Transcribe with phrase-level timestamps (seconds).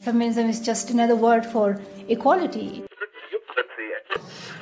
[0.00, 1.78] Feminism is just another word for
[2.08, 2.84] equality.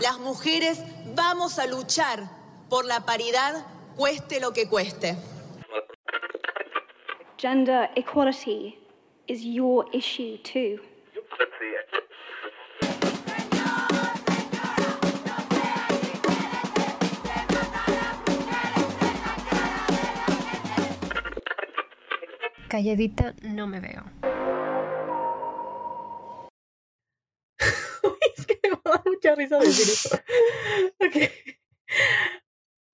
[0.00, 0.82] Las mujeres
[1.14, 2.28] vamos a luchar
[2.68, 3.64] por la paridad,
[3.96, 5.16] cueste lo que cueste.
[7.36, 8.78] Gender equality
[9.28, 10.80] is your issue too.
[22.68, 24.27] Calladita no me veo.
[29.38, 30.18] Risa decir esto.
[31.00, 31.16] Ok.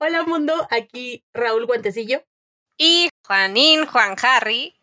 [0.01, 2.25] Hola mundo, aquí Raúl Guantecillo.
[2.77, 4.75] Y Juanín Juan Harry.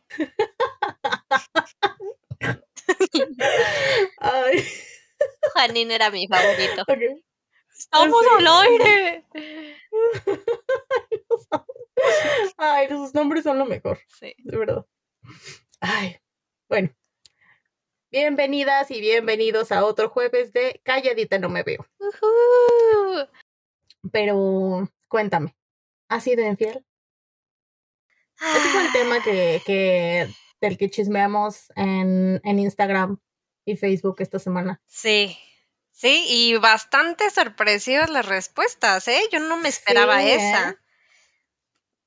[4.19, 4.63] Ay,
[5.53, 6.81] Juanín era mi favorito.
[6.81, 7.23] ok.
[7.77, 9.25] ¡Estamos al aire!
[12.57, 14.33] Ay, sus nombres son lo mejor, Sí.
[14.37, 14.85] de verdad.
[15.79, 16.17] Ay,
[16.69, 16.89] bueno.
[18.11, 21.87] Bienvenidas y bienvenidos a otro jueves de Calladita no me veo.
[24.11, 25.55] Pero cuéntame,
[26.09, 26.85] ¿has sido infiel?
[28.35, 30.27] Ese fue el tema que, que
[30.59, 33.17] del que chismeamos en, en Instagram
[33.63, 34.81] y Facebook esta semana.
[34.87, 35.37] Sí,
[35.91, 39.21] sí, y bastante sorpresivas las respuestas, ¿eh?
[39.31, 40.35] Yo no me esperaba Sí, ¿eh?
[40.35, 40.81] esa.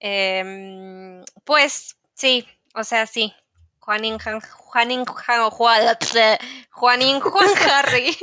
[0.01, 3.33] Em, pues sí, o sea, sí.
[3.85, 5.05] Juanín, Juan, Juanín
[7.21, 8.17] Juan Harry.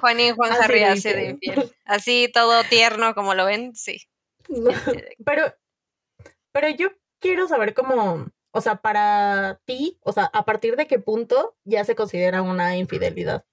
[0.00, 1.74] Juanín Juan Ha Harry sido ha sido infiel.
[1.86, 4.02] Así todo tierno como lo ven, sí.
[5.24, 5.54] Pero,
[6.52, 10.98] pero yo quiero saber cómo, o sea, para ti, o sea, a partir de qué
[10.98, 13.46] punto ya se considera una infidelidad.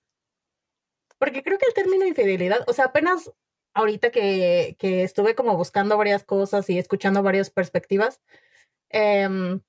[1.17, 3.31] Porque creo que el término infidelidad, o sea, apenas
[3.73, 8.19] ahorita que, que estuve como buscando varias cosas y escuchando varias perspectivas,
[8.89, 9.61] em,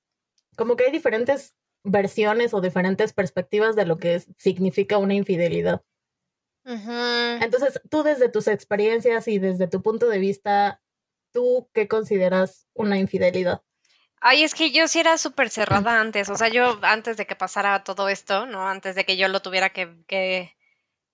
[0.55, 5.81] como que hay diferentes versiones o diferentes perspectivas de lo que significa una infidelidad.
[6.65, 10.81] Entonces, tú desde tus experiencias y desde tu punto de vista,
[11.31, 13.61] ¿tú qué consideras una infidelidad?
[14.19, 17.35] Ay, es que yo sí era súper cerrada antes, o sea, yo antes de que
[17.35, 18.67] pasara todo esto, ¿no?
[18.67, 20.55] Antes de que yo lo tuviera que, que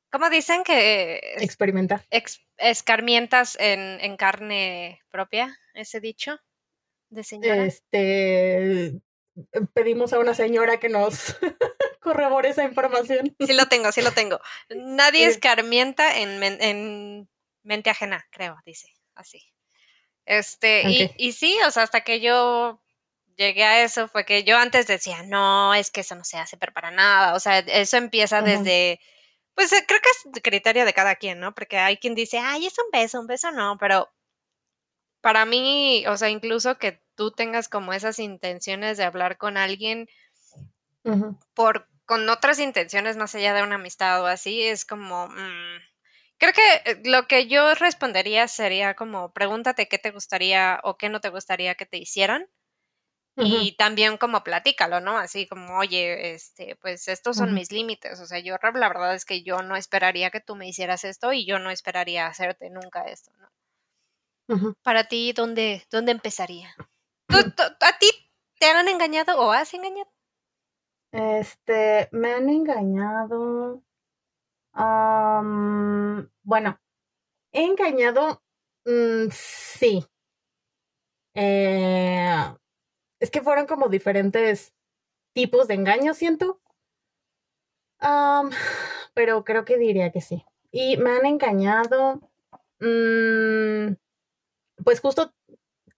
[0.09, 0.63] ¿cómo dicen?
[0.63, 2.06] Que Experimentar.
[2.12, 6.40] ex- escarmientas en, en carne propia, ese dicho
[7.09, 7.66] de señora.
[7.66, 9.01] Este,
[9.74, 11.36] pedimos a una señora que nos
[12.02, 13.36] corrobore esa información.
[13.40, 14.40] Sí lo tengo, sí lo tengo.
[14.69, 17.30] Nadie escarmienta en, men- en
[17.64, 19.42] mente ajena, creo, dice, así.
[20.25, 21.12] Este, y, Ok.
[21.18, 22.81] y sí, o sea, hasta que yo
[23.36, 26.58] llegué a eso fue que yo antes decía, no, es que eso no se hace,
[26.58, 27.34] pero para nada.
[27.34, 28.46] O sea, eso empieza Ajá.
[28.48, 29.00] desde,
[29.56, 31.53] pues eh, creo que es criterio de cada quien, ¿no?
[31.56, 34.09] Porque hay quien dice, ay, es un beso, un beso no, pero
[35.22, 40.08] para mí, o sea, incluso que tú tengas como esas intenciones de hablar con alguien
[41.54, 45.78] por con otras intenciones más allá de una amistad o así, es como, mm,
[46.38, 51.08] creo que eh, lo que yo respondería sería como, pregúntate qué te gustaría o qué
[51.10, 52.50] no te gustaría que te hicieran.
[53.44, 55.18] Y también como platícalo, ¿no?
[55.18, 58.20] Así como, oye, este, pues estos son mis límites.
[58.22, 61.34] O sea, yo la verdad es que yo no esperaría que tú me hicieras esto
[61.34, 63.50] y yo no esperaría hacerte nunca esto, ¿no?
[64.84, 66.76] Para ti, ¿dónde, dónde empezaría?
[67.31, 68.09] ¿Tú- ¿A ti
[68.59, 70.09] te han engañado o has engañado?
[71.12, 73.84] Este, me han engañado.
[76.44, 76.80] Bueno,
[77.52, 78.44] he engañado,
[78.86, 80.06] mm, sí.
[81.34, 82.56] Eh,
[83.19, 84.74] es que fueron como diferentes
[85.34, 86.62] tipos de engaños, siento.
[89.13, 90.46] Pero creo que diría que sí.
[90.72, 92.22] Y me han engañado,
[92.80, 93.94] mm,
[94.84, 95.34] pues justo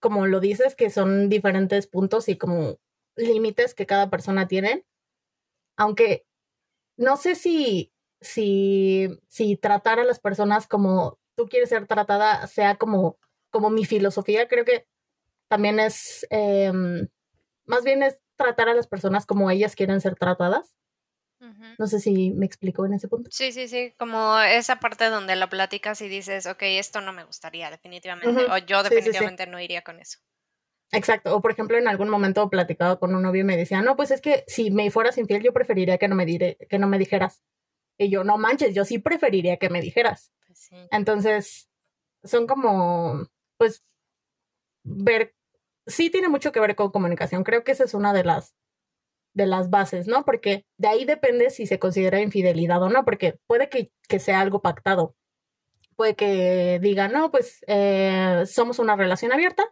[0.04, 2.78] como lo dices, que son diferentes puntos y como
[3.16, 4.84] límites que cada persona tiene.
[5.78, 6.26] Aunque
[6.98, 12.76] no sé si, si, si tratar a las personas como tú quieres ser tratada sea
[12.76, 13.16] como,
[13.48, 14.46] como mi filosofía.
[14.46, 14.86] Creo que
[15.48, 17.08] también es, em,
[17.64, 20.76] más bien es tratar a las personas como ellas quieren ser tratadas.
[21.78, 23.30] No sé si me explico en ese punto.
[23.32, 27.24] Sí, sí, sí, como esa parte donde lo platicas y dices, ok, esto no me
[27.24, 28.94] gustaría definitivamente, o yo sí, sí, sí.
[28.94, 30.18] definitivamente no iría con eso.
[30.92, 31.36] Exacto.
[31.36, 34.10] O por ejemplo, en algún momento platicaba con un novio y me decía, no, pues
[34.10, 36.98] es que si me fueras infiel, yo preferiría que no me, dire, que no me
[36.98, 37.42] dijeras.
[37.98, 40.32] Y yo, no manches, yo sí preferiría que me dijeras.
[40.46, 40.70] Pues.
[40.90, 41.68] Entonces,
[42.22, 43.84] son como, pues,
[44.82, 45.34] ver,
[45.86, 47.44] sí tiene mucho que ver con comunicación.
[47.44, 48.54] Creo que esa es una de las,
[49.34, 50.24] de las bases, ¿no?
[50.24, 54.40] Porque de ahí depende si se considera infidelidad o no, porque puede que, que sea
[54.40, 55.14] algo pactado.
[55.96, 59.64] Puede que diga, no, pues eh, somos una relación abierta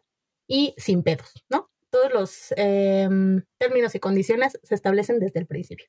[0.48, 1.72] y sin pedos, ¿no?
[1.92, 5.86] todos los em, términos y condiciones se establecen desde el principio.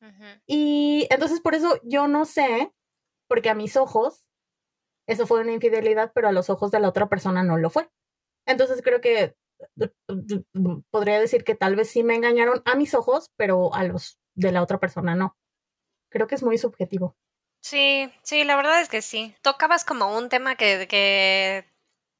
[0.00, 0.24] Ujú.
[0.46, 2.72] Y entonces por eso yo no sé,
[3.28, 4.26] porque a mis ojos
[5.06, 7.90] eso fue una infidelidad, pero a los ojos de la otra persona no lo fue.
[8.46, 9.36] Entonces creo que
[10.90, 14.52] podría decir que tal vez sí me engañaron a mis ojos, pero a los de
[14.52, 15.36] la otra persona no.
[16.10, 17.16] Creo que es muy subjetivo.
[17.60, 19.34] Sí, sí, la verdad es que sí.
[19.42, 21.64] Tocabas como un tema que, que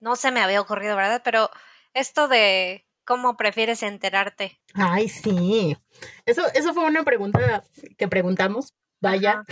[0.01, 1.23] no se me había ocurrido, ¿verdad?
[1.25, 1.51] Pero
[1.95, 4.61] esto de cómo prefieres enterarte.
[4.75, 5.77] Ay, sí.
[6.25, 7.65] Eso, eso fue una pregunta
[7.99, 8.75] que preguntamos.
[9.01, 9.45] Vaya,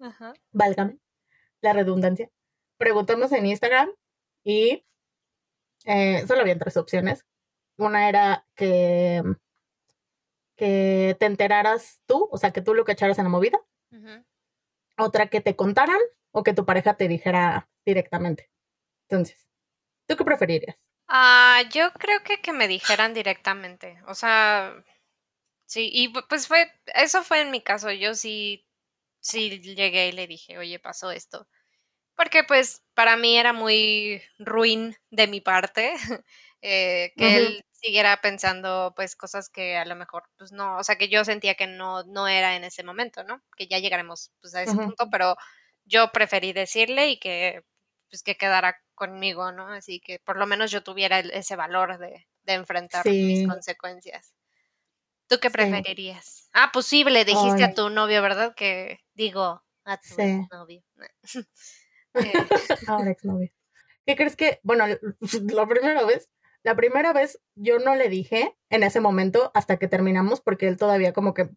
[0.00, 0.32] Ajá.
[0.52, 0.98] válgame
[1.60, 2.30] la redundancia.
[2.78, 3.90] Preguntamos en Instagram
[4.44, 4.84] y
[5.84, 7.24] eh, solo habían tres opciones.
[7.78, 9.22] Una era que,
[10.56, 13.58] que te enteraras tú, o sea, que tú lo cacharas en la movida.
[14.98, 16.00] Otra que te contaran
[16.32, 18.50] o que tu pareja te dijera directamente.
[19.08, 19.48] Entonces,
[20.08, 20.76] ¿tú qué preferirías?
[21.08, 23.98] Ah, yo creo que que me dijeran directamente.
[24.06, 24.74] O sea,
[25.66, 27.90] sí, y pu- pues fue, eso fue en mi caso.
[27.92, 28.66] Yo sí,
[29.20, 31.48] sí llegué y le dije, oye, pasó esto.
[32.16, 35.94] Porque pues para mí era muy ruin de mi parte
[36.64, 40.96] eh, que él siguiera pensando pues cosas que a lo mejor pues no, o sea
[40.96, 43.42] que yo sentía que no, no era en ese momento, ¿no?
[43.56, 45.36] Que ya llegaremos pues a ese punto, pero
[45.84, 47.64] yo preferí decirle y que
[48.10, 49.68] pues que quedara conmigo, ¿no?
[49.68, 53.44] Así que por lo menos yo tuviera el- ese valor de, de enfrentar mis Sí,
[53.44, 54.34] consecuencias.
[55.28, 55.84] ¿Tú qué sí.
[55.84, 56.48] preferirías?
[56.52, 58.54] Ah, posible, dijiste a tu novio, ¿verdad?
[58.54, 60.48] Que digo, a tu sí.
[60.52, 60.82] novio.
[62.16, 62.48] Eh,
[62.86, 63.50] Ahora exnovio.
[64.06, 64.86] ¿Qué crees que, bueno,
[65.52, 66.32] la primera vez,
[66.64, 70.78] la primera vez yo no le dije en ese momento hasta que terminamos porque él
[70.78, 71.50] todavía como que,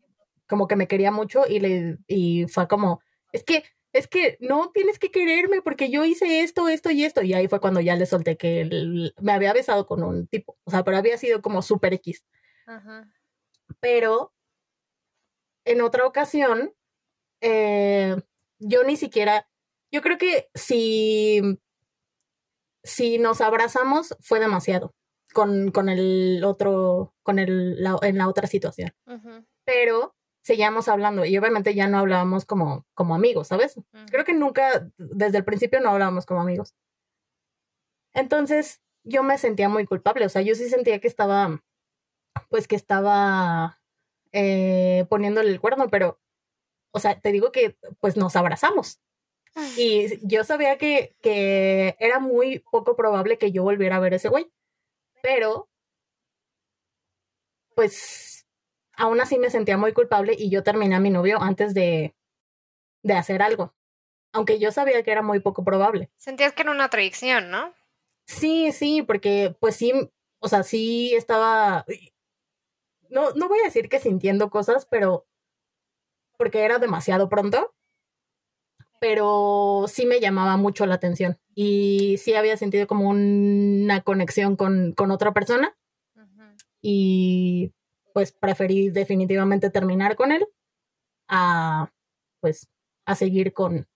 [0.47, 3.01] como que me quería mucho y le, y fue como,
[3.31, 3.63] es que,
[3.93, 7.21] es que no tienes que quererme porque yo hice esto, esto y esto.
[7.21, 10.57] Y ahí fue cuando ya le solté que él me había besado con un tipo,
[10.65, 12.23] o sea, pero había sido como super X.
[12.65, 13.09] ajá.
[13.79, 14.33] Pero
[15.65, 16.73] en otra ocasión,
[17.41, 18.15] eh,
[18.59, 19.49] yo ni siquiera,
[19.91, 21.41] yo creo que si,
[22.83, 24.96] si nos abrazamos fue demasiado
[25.37, 28.91] con, con el otro, con el, la, en la otra situación.
[29.65, 33.75] Pero seguíamos hablando y obviamente ya no hablábamos como, como amigos, ¿sabes?
[34.09, 36.73] Creo que nunca, desde el principio no hablábamos como amigos.
[38.15, 41.63] Entonces yo me sentía muy culpable, o sea, yo sí sentía que estaba,
[42.49, 43.79] pues que estaba
[44.31, 46.19] eh, poniéndole el cuerno, pero,
[46.89, 49.01] o sea, te digo que pues nos abrazamos.
[49.77, 54.15] Y yo sabía que, que era muy poco probable que yo volviera a ver a
[54.15, 54.51] ese güey,
[55.21, 55.69] pero
[57.75, 58.45] pues
[58.93, 62.15] aún así me sentía muy culpable y yo terminé a mi novio antes de,
[63.03, 63.75] de hacer algo,
[64.33, 66.09] aunque yo sabía que era muy poco probable.
[66.17, 67.73] Sentías que era una traición, ¿no?
[68.25, 69.93] Sí, sí, porque pues sí,
[70.39, 71.85] o sea, sí estaba,
[73.09, 75.27] no, no voy a decir que sintiendo cosas, pero
[76.37, 77.75] porque era demasiado pronto,
[78.99, 84.93] pero sí me llamaba mucho la atención y sí había sentido como una conexión con,
[84.93, 85.75] con otra persona
[86.81, 87.73] y
[88.13, 90.47] pues preferí definitivamente terminar con él
[91.27, 91.91] a
[92.39, 92.67] pues
[93.05, 93.87] a seguir con,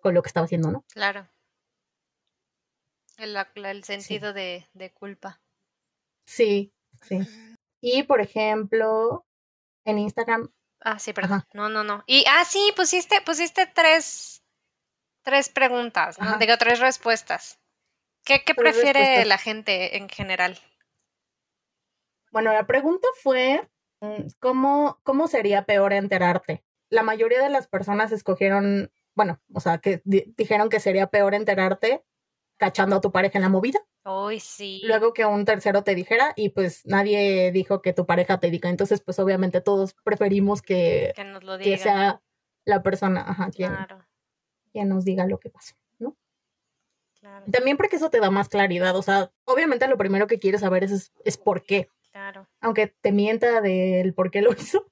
[0.00, 0.84] con lo que estaba haciendo, ¿no?
[0.92, 1.28] Claro.
[3.16, 5.40] El, el Sí, sentido de, de culpa.
[6.24, 6.72] sí,
[7.02, 7.18] sí.
[7.80, 9.26] Y por ejemplo,
[9.84, 10.50] en Instagram,
[10.80, 11.38] Ah, sí, perdón.
[11.38, 12.04] ajá, No, no, no.
[12.06, 14.37] Y, ah, sí, pusiste, pusiste tres,
[15.22, 16.38] tres preguntas, ¿no?
[16.38, 17.58] Digo, tres respuestas.
[18.24, 19.26] ¿Qué, qué tres prefiere respuestas.
[19.26, 20.58] la gente en general?
[22.30, 23.68] Bueno, la pregunta fue,
[24.00, 26.62] mm, ¿cómo, ¿cómo sería peor enterarte?
[26.90, 31.34] La mayoría de las personas escogieron, bueno, o sea, que di- dijeron que sería peor
[31.34, 32.04] enterarte
[32.58, 34.80] cachando a tu pareja en la movida, Uy, sí.
[34.84, 38.68] luego que un tercero te dijera y pues nadie dijo que tu pareja te diga.
[38.68, 41.78] Entonces, pues obviamente todos preferimos que, Que nos lo que diga.
[41.78, 42.22] sea
[42.64, 44.04] la persona, ajá, quien, Claro,
[44.78, 46.16] quien nos diga lo que pasó, ¿no?
[47.20, 50.60] claro, También porque eso te da más claridad, o sea, obviamente lo primero que quieres
[50.60, 52.48] saber es, es por qué, claro.
[52.60, 54.90] aunque te mienta del por qué lo hizo.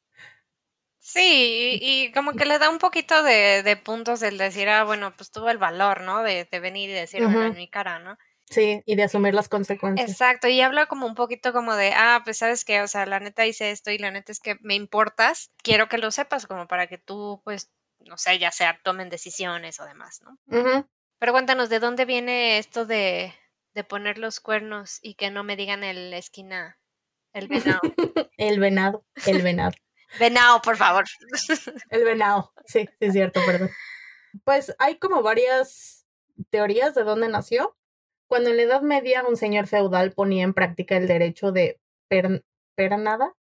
[0.99, 4.85] Sí, y, y como que le da un poquito de, de puntos el decir, ah,
[4.85, 6.23] bueno, pues tuvo el valor, ¿no?
[6.23, 8.19] De, de venir y decírmelo en Ujú, mi cara, ¿no?
[8.51, 10.19] Sí, y de asumir las consecuencias.
[10.19, 13.19] Exacto, y habla como un poquito como de, ah, pues sabes qué, o sea, la
[13.19, 16.67] neta hice esto y la neta es que me importas, quiero que lo sepas como
[16.69, 20.39] para que tú, pues, no sé, ya sea tomen decisiones o demás, ¿no?
[21.19, 23.35] Pero cuéntanos, ¿de dónde viene esto de,
[23.75, 26.79] de poner los cuernos y que no me digan el esquina,
[27.33, 27.81] el venado?
[28.37, 29.75] El venado, el venado,
[30.19, 31.05] Venado, por favor.
[31.91, 32.53] el venado.
[32.67, 33.71] Sí, sí es cierto, perdón.
[34.45, 36.07] Pues hay como varias
[36.51, 37.77] teorías de dónde nació.
[38.29, 41.81] Cuando en la Edad Media un señor feudal ponía en práctica el derecho de
[42.75, 43.35] pernada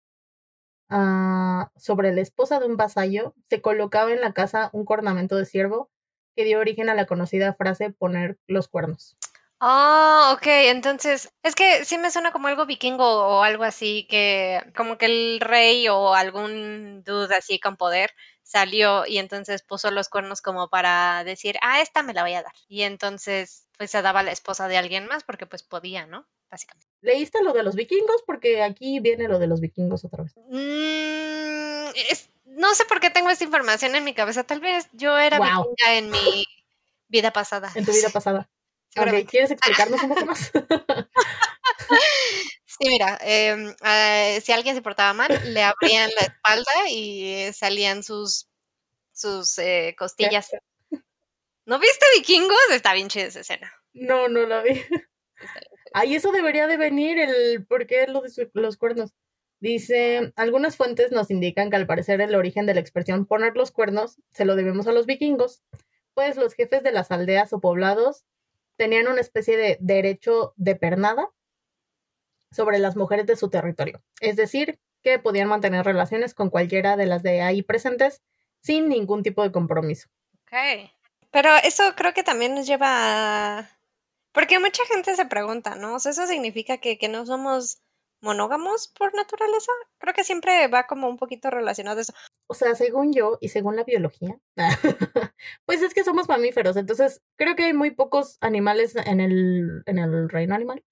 [0.88, 5.46] ah, sobre la esposa de un vasallo, se colocaba en la casa un cornamento de
[5.46, 5.90] ciervo
[6.36, 9.16] que dio origen a la conocida frase poner los cuernos.
[9.60, 14.60] Ah, ok, entonces, es que sí me suena como algo vikingo o algo así, que
[14.76, 18.10] como que el rey o algún dude así con poder
[18.44, 22.42] salió y entonces puso los cuernos como para decir, ah, esta me la voy a
[22.42, 22.52] dar.
[22.68, 26.26] Y entonces, pues se daba la esposa de alguien más porque pues podía, ¿no?
[26.50, 26.86] Básicamente.
[27.00, 28.22] ¿Leíste lo de los vikingos?
[28.24, 30.34] Porque aquí viene lo de los vikingos otra vez.
[30.36, 34.44] Mm, no sé por qué tengo esta información en mi cabeza.
[34.44, 36.46] Tal vez yo era vikinga en mi
[37.08, 37.72] vida pasada.
[37.74, 38.48] En tu vida pasada.
[39.28, 40.52] ¿Quieres explicarnos un poco más?
[42.78, 48.48] Sí, mira, eh, si alguien se portaba mal, le abrían la espalda y salían sus,
[49.12, 50.50] sus eh, costillas.
[51.66, 52.58] ¿No viste vikingos?
[52.72, 53.72] Está bien chida esa escena.
[53.92, 54.82] No, no la vi.
[55.94, 59.12] Ahí eso debería de venir, el por qué lo de los cuernos.
[59.60, 63.70] Dice, algunas fuentes nos indican que al parecer el origen de la expresión poner los
[63.70, 65.62] cuernos se lo debemos a los vikingos,
[66.12, 68.24] pues los jefes de las aldeas o poblados
[68.76, 71.30] tenían una especie de derecho de pernada
[72.54, 77.06] sobre las mujeres de su territorio, es decir, que podían mantener relaciones con cualquiera de
[77.06, 78.22] las de ahí presentes
[78.60, 80.08] sin ningún tipo de compromiso.
[80.42, 80.90] Ok,
[81.30, 83.70] pero eso creo que también nos lleva a...
[84.32, 85.96] Porque mucha gente se pregunta, ¿no?
[85.96, 87.82] ¿eso significa que, que no somos
[88.20, 89.70] monógamos por naturaleza?
[89.98, 92.14] Creo que siempre va como un poquito relacionado a eso.
[92.46, 94.38] O sea, según yo y según la biología,
[95.66, 99.98] pues es que somos mamíferos, entonces creo que hay muy pocos animales en el, en
[99.98, 100.82] el reino animal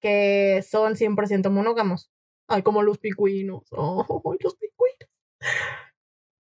[0.00, 2.10] que son 100% monógamos.
[2.48, 3.64] Ay, como los picuinos.
[3.72, 5.08] Oh, los picuinos.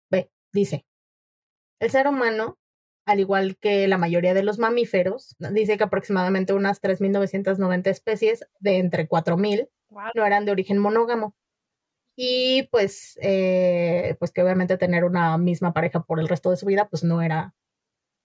[0.10, 0.86] Ve, dice,
[1.80, 2.60] el ser humano,
[3.06, 8.78] al igual que la mayoría de los mamíferos, dice que aproximadamente unas 3.990 especies de
[8.78, 9.70] entre 4.000
[10.16, 11.36] no eran de origen monógamo.
[12.16, 16.66] Y pues, eh, pues que obviamente tener una misma pareja por el resto de su
[16.66, 17.56] vida, pues no era,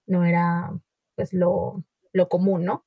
[0.07, 0.73] no era,
[1.15, 2.85] pues lo, lo común, ¿no?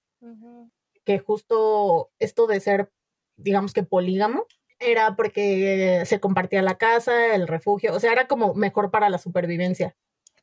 [1.09, 2.91] Que justo esto de ser,
[3.35, 4.45] digamos que polígamo,
[4.77, 9.17] era porque se compartía la casa, el refugio, o sea, era como mejor para la
[9.17, 9.95] supervivencia.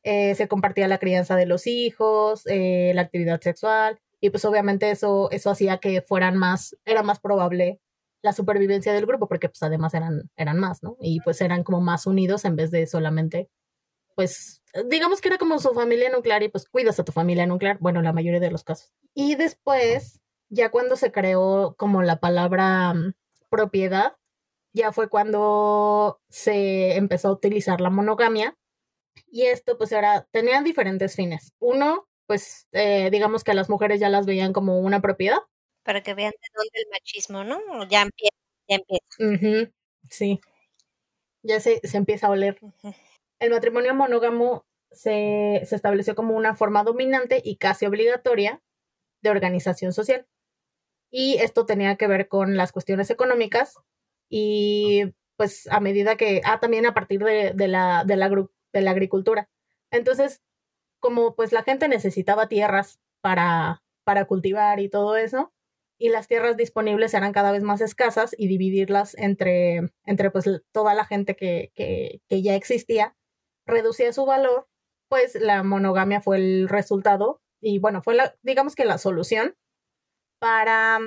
[0.03, 4.91] Eh, se compartía la crianza de los hijos, eh, la actividad sexual, y pues obviamente
[4.91, 7.79] eso, eso hacía que fueran más, era más probable
[8.21, 10.97] la supervivencia del grupo, porque pues además eran, eran más, ¿no?
[10.99, 13.49] Y pues eran como más unidos en vez de solamente,
[14.15, 17.77] pues, digamos que era como su familia nuclear y pues cuidas a tu familia nuclear,
[17.79, 18.91] bueno, la mayoría de los casos.
[19.13, 23.13] Y después, ya cuando se creó como la palabra mm,
[23.49, 24.13] propiedad,
[24.73, 28.57] ya fue cuando se empezó a utilizar la monogamia.
[29.31, 31.53] Y esto pues era, tenían diferentes fines.
[31.59, 35.39] Uno, pues eh, digamos que las mujeres ya las veían como una propiedad.
[35.83, 37.87] Para que vean de dónde el machismo, ¿no?
[37.87, 38.35] Ya empieza.
[38.67, 39.71] Ya empieza.
[40.09, 40.39] sí.
[41.43, 42.59] Ya se, se, empieza a oler.
[43.39, 48.61] El matrimonio monógamo se, se estableció como una forma dominante y casi obligatoria
[49.21, 50.27] de organización social
[51.11, 53.75] y esto tenía que ver con las cuestiones económicas
[54.29, 58.81] y pues a medida que, ah, también a partir de, de, la, de, la, de
[58.81, 59.49] la agricultura.
[59.91, 60.41] Entonces,
[60.99, 65.53] como pues la gente necesitaba tierras para, para cultivar y todo eso,
[65.99, 70.93] y las tierras disponibles eran cada vez más escasas y dividirlas entre, entre pues toda
[70.93, 73.15] la gente que, que, que ya existía
[73.65, 74.67] reducía su valor,
[75.09, 79.55] pues la monogamia fue el resultado y bueno, fue la, digamos que la solución
[80.39, 80.99] para,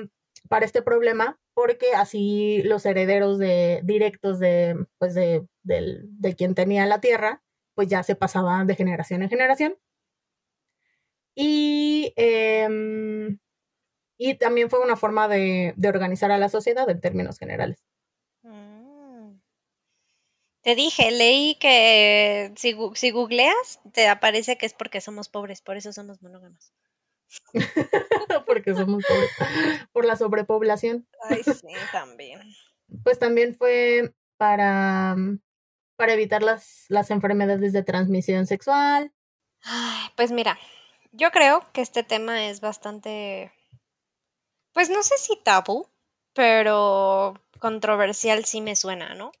[0.49, 6.85] para este problema, porque así los herederos de, directos de, pues de, de, quien tenía
[6.85, 7.43] la tierra,
[7.75, 9.77] pues ya se pasaban de generación en generación.
[11.35, 13.39] Y, em,
[14.17, 17.83] y también fue una forma de, de, organizar a la sociedad en términos generales.
[18.43, 19.39] Mm.
[20.61, 25.77] Te dije, leí que si, si googleas, te aparece que es porque somos pobres, por
[25.77, 26.71] eso somos monógamos.
[28.45, 29.29] porque somos pobres.
[29.91, 31.07] Por la sobrepoblación.
[31.29, 32.41] Ay, sí, también.
[33.03, 35.15] Pues también fue para,
[35.95, 39.13] para evitar las, las enfermedades de transmisión sexual.
[40.15, 40.57] pues mira,
[41.11, 43.51] yo creo que este tema es bastante,
[44.73, 45.87] pues no sé si tabú,
[46.33, 49.31] pero controversial sí me suena, ¿no?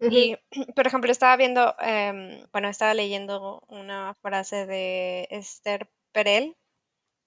[0.00, 0.36] Y,
[0.74, 6.56] por ejemplo, estaba viendo, em, bueno, estaba leyendo una frase de Esther Perel,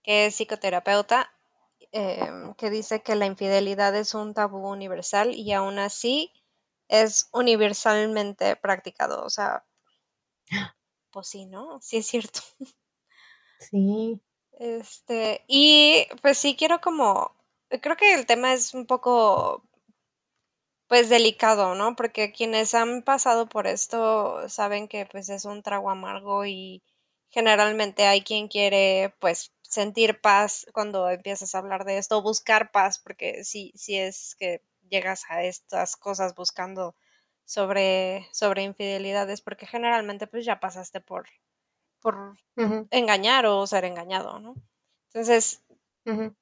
[0.07, 1.29] que es psicoterapeuta,
[1.91, 6.31] em, que dice que la infidelidad es un tabú universal y aún así
[6.87, 9.25] es universalmente practicado.
[9.25, 9.65] O sea,
[11.11, 11.81] pues sí, ¿no?
[11.81, 12.39] Sí es cierto.
[13.59, 14.21] Sí.
[14.51, 17.35] Este, y pues sí quiero como,
[17.81, 19.63] creo que el tema es un poco
[20.87, 21.95] pues delicado, ¿no?
[21.95, 26.83] Porque quienes han pasado por esto saben que pues es un trago amargo y
[27.29, 32.99] generalmente hay quien quiere pues sentir paz cuando empiezas a hablar de esto, buscar paz,
[32.99, 36.95] porque si, si es que llegas a estas cosas buscando
[37.45, 41.27] sobre, sobre infidelidades, porque generalmente pues ya pasaste por,
[42.01, 42.37] por
[42.91, 44.55] engañar o ser engañado, ¿no?
[45.13, 45.63] Entonces,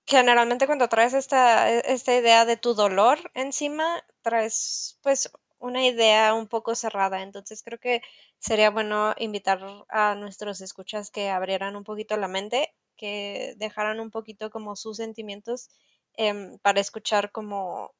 [0.05, 6.33] generalmente cuando traes esta, e, esta idea de tu dolor encima, traes pues una idea
[6.33, 7.21] un poco cerrada.
[7.21, 8.01] Entonces creo que
[8.39, 14.11] sería bueno invitar a nuestros escuchas que abrieran un poquito la mente, que dejaran un
[14.11, 15.69] poquito como sus sentimientos
[16.13, 17.93] em, para escuchar como,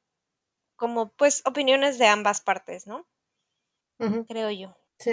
[0.76, 3.06] como pues opiniones de ambas partes, ¿no?
[4.28, 4.76] Creo yo.
[4.98, 5.12] Sí.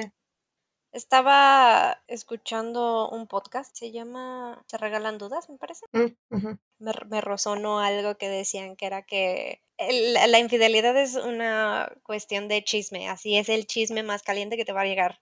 [0.91, 5.85] Estaba escuchando un podcast, se llama Se regalan dudas, me parece.
[5.91, 12.47] Mm, me, me resonó algo que decían que era que la infidelidad es una cuestión
[12.47, 15.19] de chisme, así es el chisme más caliente que te va a llegar.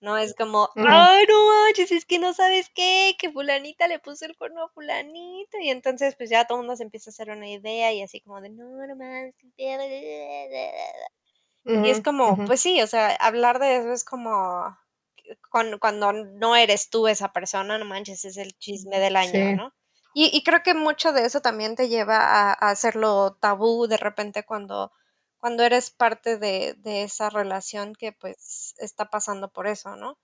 [0.00, 4.24] No es como, ay, no manches, es que no sabes qué, que fulanita le puso
[4.24, 5.58] el cuerno a fulanito.
[5.60, 8.20] Y entonces, pues ya todo el mundo se empieza a hacer una idea y así
[8.20, 9.52] como de, no, no manches.
[11.64, 14.76] Y es como, pues sí, o sea, hablar de eso es como
[15.50, 19.74] cuando, no eres tú esa persona, no manches, es el chisme del año, ¿no?
[20.12, 24.92] Y, creo que mucho de eso también te lleva a, hacerlo tabú de repente cuando,
[25.40, 30.18] cuando eres parte de, esa relación que pues está pasando por eso, ¿no?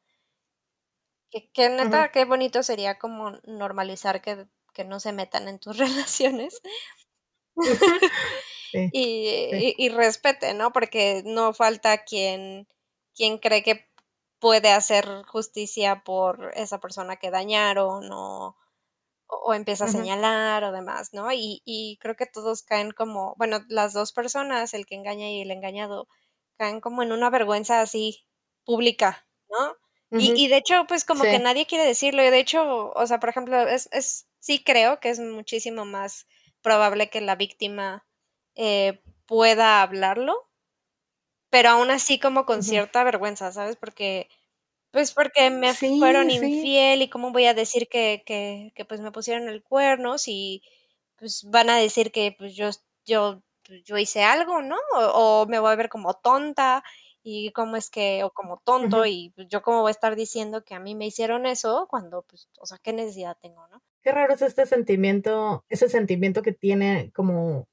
[1.31, 4.47] Que, neta, qué bonito sería como normalizar que,
[4.85, 6.61] no se metan en tus relaciones.
[8.73, 10.73] y, y, respete, ¿no?
[10.73, 12.69] Porque no falta quien,
[13.15, 13.89] quien cree que
[14.39, 18.57] puede hacer justicia por esa persona que dañaron o,
[19.29, 21.33] o empieza a señalar o demás, ¿no?
[21.33, 25.43] Y, y creo que todos caen como, bueno, las dos personas, el que engaña y
[25.43, 26.09] el engañado,
[26.57, 28.25] caen como en una vergüenza así
[28.65, 29.77] pública, ¿no?
[30.11, 32.23] y, y, de hecho, pues como que nadie quiere decirlo.
[32.23, 36.27] Y de hecho, o sea, por ejemplo, es, es, sí creo que es muchísimo más
[36.63, 38.07] probable que la víctima
[38.55, 40.49] eh, pueda hablarlo,
[41.51, 43.77] pero aún así como con cierta vergüenza, ¿sabes?
[43.77, 44.29] Porque,
[44.91, 49.13] pues porque me fueron infiel y cómo voy a decir que, que, que, pues me
[49.13, 50.63] pusieron el cuerno si
[51.17, 52.71] pues van a decir que pues yo,
[53.05, 54.77] yo, pues, yo hice algo, ¿no?
[54.95, 56.85] O, me voy a ver como tonta
[57.23, 60.65] y cómo es que, o como tonto y pues, yo cómo voy a estar diciendo
[60.65, 63.83] que a mí me hicieron eso cuando, pues, o sea, ¿qué necesidad tengo, no?
[64.03, 67.67] Qué raro es este sentimiento, ese sentimiento que tiene como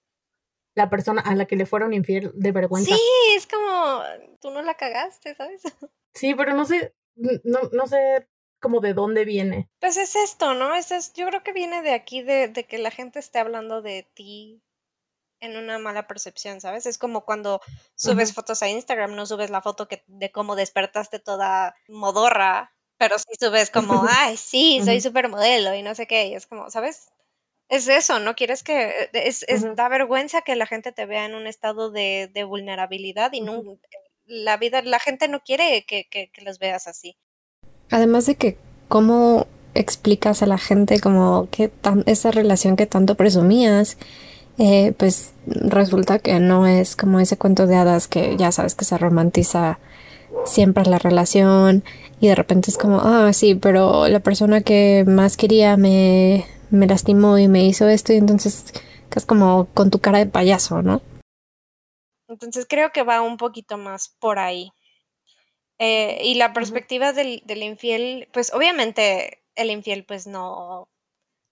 [0.76, 2.96] la persona a la que le fueron infiel de vergüenza.
[2.96, 3.02] Sí,
[3.36, 4.02] es como,
[4.42, 5.62] tú no la cagaste, ¿sabes?
[6.16, 8.28] Sí, pero no sé, no, no sé
[8.60, 9.70] como de dónde viene.
[9.80, 10.74] Pues es esto, ¿no?
[10.74, 13.82] Es, es yo creo que viene de aquí, de, de, que la gente esté hablando
[13.82, 14.64] de ti
[15.42, 16.86] en una mala percepción, ¿sabes?
[16.86, 17.60] Es como cuando
[17.96, 23.20] subes fotos a Instagram, no subes la foto que, de cómo despertaste toda modorra, pero
[23.20, 27.10] sí subes como, ay, sí, soy supermodelo y no sé qué, y es como, ¿sabes?
[27.68, 28.36] Es eso, ¿no?
[28.36, 32.30] Quieres que, es, es da vergüenza que la gente te vea en un estado de,
[32.34, 33.62] de vulnerabilidad y no,
[34.26, 37.18] la vida, la gente no quiere que, que, los veas así.
[37.90, 38.58] Además de que,
[38.88, 43.98] ¿cómo explicas a la gente como que tan, esa relación que tanto presumías,
[44.58, 48.86] eh, pues resulta que no es como ese cuento de hadas que ya sabes que
[48.86, 49.80] se romantiza
[50.46, 51.84] siempre la relación
[52.20, 56.88] y de repente es como, ah, sí, pero la persona que más quería me, me
[56.88, 58.66] lastimó y me hizo esto y entonces
[59.16, 61.02] es como con tu cara de payaso, ¿no?
[62.34, 64.72] Entonces creo que va un poquito más por ahí.
[65.80, 70.90] Eh, y la perspectiva del, del, infiel, pues obviamente el infiel pues no,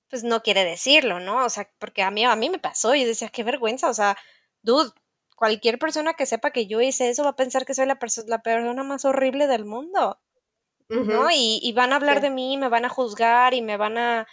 [0.10, 1.46] pues no quiere decirlo, ¿no?
[1.46, 4.17] O sea, porque a mí, a mí me pasó y decía, qué vergüenza, o sea,
[4.62, 4.91] dude,
[5.36, 8.41] cualquier persona que sepa que yo hice eso va a pensar que soy la, la
[8.41, 10.20] persona más horrible del mundo,
[10.89, 11.32] ¿no?
[11.32, 14.28] Y, y, van a hablar de mí, me van a juzgar y me van a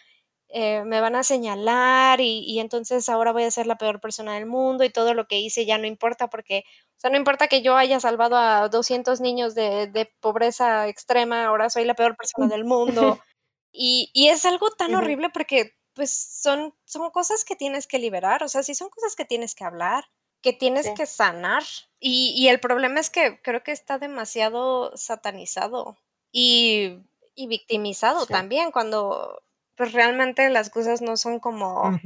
[0.50, 4.46] eh, me van a señalar y, entonces ahora voy a ser la peor persona del
[4.46, 6.64] mundo y todo lo que hice ya no importa porque,
[6.96, 11.68] o sea, no importa que yo haya salvado a 200 niños de, pobreza extrema, ahora
[11.68, 13.18] soy la peor persona del mundo.
[13.70, 18.48] Y, es algo tan horrible porque pues son, son cosas que tienes que liberar, o
[18.48, 20.04] sea, sí son cosas que tienes que hablar,
[20.42, 21.62] que tienes que sanar.
[22.00, 25.96] Y, el problema es que creo que está demasiado satanizado
[26.32, 26.98] y,
[27.36, 29.42] victimizado también cuando
[29.78, 31.98] pues realmente las cosas no son como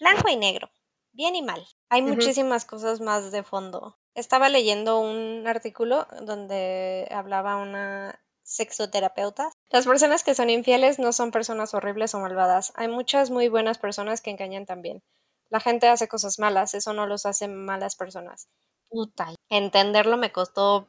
[0.00, 0.70] blanco y negro,
[1.12, 1.64] bien y mal.
[1.90, 3.98] Hay muchísimas cosas más de fondo.
[4.14, 9.50] Estaba leyendo un artículo donde hablaba una sexoterapeuta.
[9.70, 12.72] Las personas que son infieles no son personas horribles o malvadas.
[12.76, 15.02] Hay muchas muy buenas personas que engañan también.
[15.50, 18.48] La gente hace cosas malas, eso no los hace malas personas.
[18.90, 20.88] puta, entenderlo me costó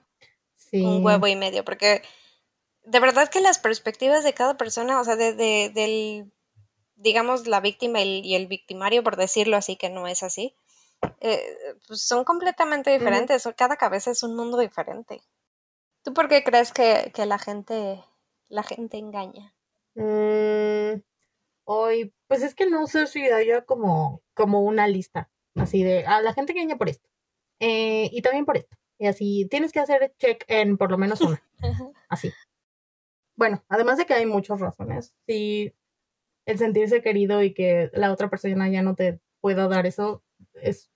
[0.56, 0.84] Sí.
[0.84, 2.02] un huevo y medio, porque
[2.84, 6.32] de verdad que las perspectivas de cada persona, o sea, de, de- del,
[6.96, 10.56] digamos, la víctima y el, y el victimario, por decirlo así, que no es así,
[11.22, 11.42] eh,
[11.88, 13.48] pues son completamente diferentes.
[13.56, 15.22] Cada cabeza es un mundo diferente.
[16.04, 18.04] ¿Tú por qué crees que, que la gente,
[18.48, 19.54] la gente engaña?
[19.96, 21.02] Mm,
[21.66, 26.22] hoy, pues es que no sé si haya como, como una lista, así de, a
[26.22, 27.08] la gente engaña por esto,
[27.60, 31.22] eh, y también por esto, y así, tienes que hacer check en por lo menos
[31.22, 31.44] una,
[32.10, 32.32] así.
[33.40, 35.74] Bueno, además de que hay muchas razones, sí,
[36.46, 40.22] el sentirse querido y que la otra persona ya no te pueda dar eso
[40.56, 40.92] es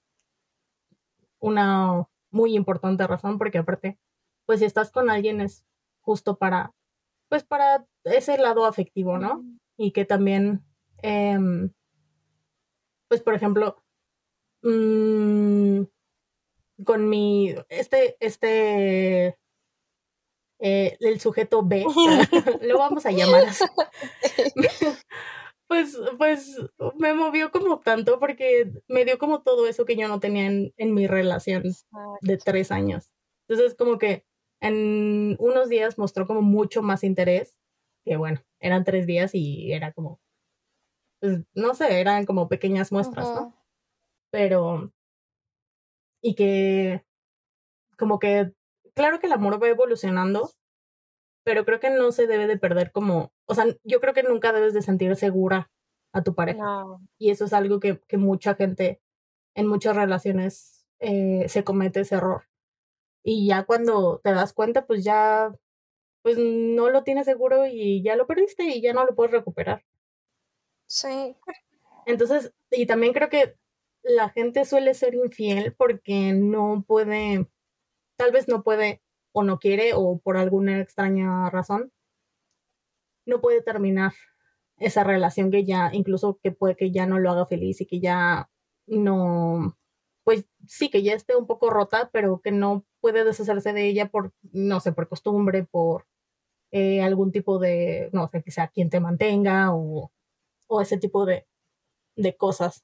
[1.39, 3.97] una muy importante razón, porque aparte,
[4.45, 5.65] pues si estás con alguien es
[6.01, 6.73] justo para,
[7.29, 9.41] pues para ese lado afectivo, ¿no?
[9.77, 10.65] y que también,
[11.01, 11.71] em,
[13.07, 13.81] pues por ejemplo,
[14.63, 15.83] mm,
[16.85, 19.37] con mi, este, este,
[20.65, 21.85] eh, el sujeto B,
[22.61, 23.65] lo vamos a llamar así.
[25.65, 26.55] Pues, pues
[26.99, 30.71] me movió como tanto porque me dio como todo eso que yo no tenía en,
[30.77, 31.63] en mi relación
[32.21, 33.11] de tres años.
[33.47, 34.23] Entonces, como que
[34.61, 37.59] en unos días mostró como mucho más interés,
[38.05, 40.19] que bueno, eran tres días y era como,
[41.21, 43.55] pues, no sé, eran como pequeñas muestras, ¿no?
[44.31, 44.91] Pero,
[46.21, 47.03] y que,
[47.97, 48.53] como que,
[48.95, 50.51] claro que el amor va evolucionando,
[51.43, 54.53] pero creo que no se debe de perder como, o sea, yo creo que nunca
[54.53, 55.71] debes de sentir segura
[56.13, 56.63] a tu pareja.
[56.63, 57.01] No.
[57.17, 59.01] Y eso es algo que, que mucha gente
[59.55, 62.43] en muchas relaciones eh, se comete ese error.
[63.23, 65.53] Y ya cuando te das cuenta, pues ya,
[66.21, 69.83] pues no lo tienes seguro y ya lo perdiste y ya no lo puedes recuperar.
[70.87, 71.35] Sí,
[72.05, 73.55] Entonces, y también creo que
[74.03, 77.47] la gente suele ser infiel porque no puede,
[78.15, 81.91] tal vez no puede o no quiere o por alguna extraña razón,
[83.25, 84.13] no puede terminar
[84.77, 87.99] esa relación que ya, incluso que puede que ya no lo haga feliz y que
[87.99, 88.49] ya
[88.85, 89.77] no,
[90.23, 94.09] pues sí, que ya esté un poco rota, pero que no puede deshacerse de ella
[94.09, 96.05] por, no sé, por costumbre, por
[96.71, 100.11] eh, algún tipo de, no sé, que sea quien te mantenga o,
[100.67, 101.47] o ese tipo de,
[102.15, 102.83] de cosas.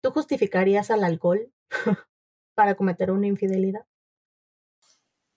[0.00, 1.52] ¿Tú justificarías al alcohol
[2.54, 3.86] para cometer una infidelidad?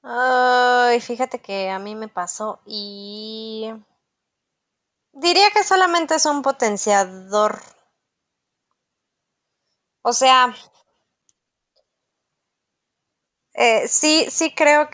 [0.02, 3.72] Ay, fíjate que a mí me pasó y
[5.12, 7.60] diría que solamente es un potenciador.
[10.04, 10.56] O sea,
[13.54, 14.90] eh, sí, sí creo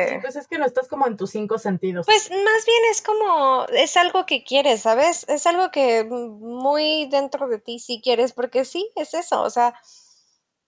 [0.00, 2.06] Sí, que, pues es que no estás como en tus cinco sentidos.
[2.06, 5.24] pues más bien es como, es algo que quieres, ¿sabes?
[5.28, 9.74] Es algo que muy dentro de ti sí quieres, porque sí, es eso, o sea,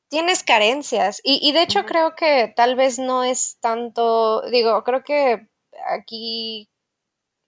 [0.09, 1.21] tienes carencias.
[1.25, 5.49] Y, y de hecho creo que tal vez no es tanto, digo, creo que
[5.87, 6.69] aquí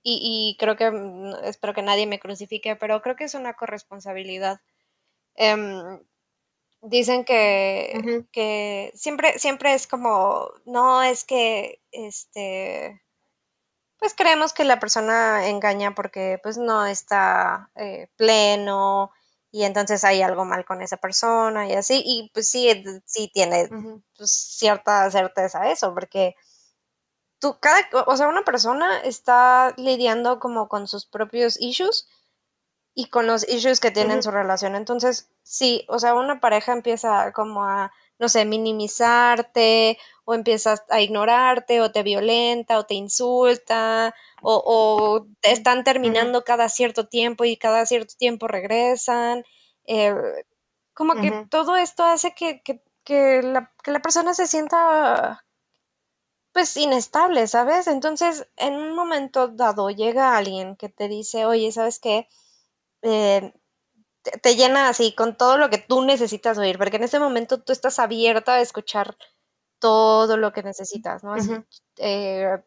[0.02, 3.54] y, y creo que, mm, espero que nadie me crucifique, pero creo que es una
[3.54, 4.60] corresponsabilidad.
[5.36, 6.00] Em,
[6.82, 13.02] dicen que, que siempre, siempre es como, no es que, este,
[13.98, 19.12] pues creemos que la persona engaña porque pues no está eh, pleno
[19.52, 23.30] y entonces hay algo mal con esa persona y así, y pues sí, d- sí
[23.32, 23.68] tiene
[24.16, 26.34] pues, cierta certeza eso, porque
[27.38, 32.08] tú, cada, o sea, una persona está lidiando como con sus propios issues
[32.94, 34.74] y con los issues que tiene en su relación.
[34.74, 39.98] Entonces, sí, o sea, una pareja empieza como a, no sé, minimizarte
[40.30, 46.44] o empiezas a ignorarte o te violenta o te insulta o, o te están terminando
[46.44, 49.44] cada cierto tiempo y cada cierto tiempo regresan.
[49.86, 50.14] eh,
[50.94, 55.44] como que todo esto hace que, que, que la, que la persona se sienta
[56.52, 57.86] pues inestable, ¿sabes?
[57.86, 62.28] Entonces, en un momento dado llega alguien que te dice, oye, ¿sabes qué?
[63.02, 63.52] Eh,
[64.22, 67.62] te, te llena así con todo lo que tú necesitas oír, porque en ese momento
[67.62, 69.16] tú estás abierta a escuchar
[69.80, 71.34] todo lo que necesitas, ¿no?
[71.34, 71.52] Así,
[71.98, 72.62] eh,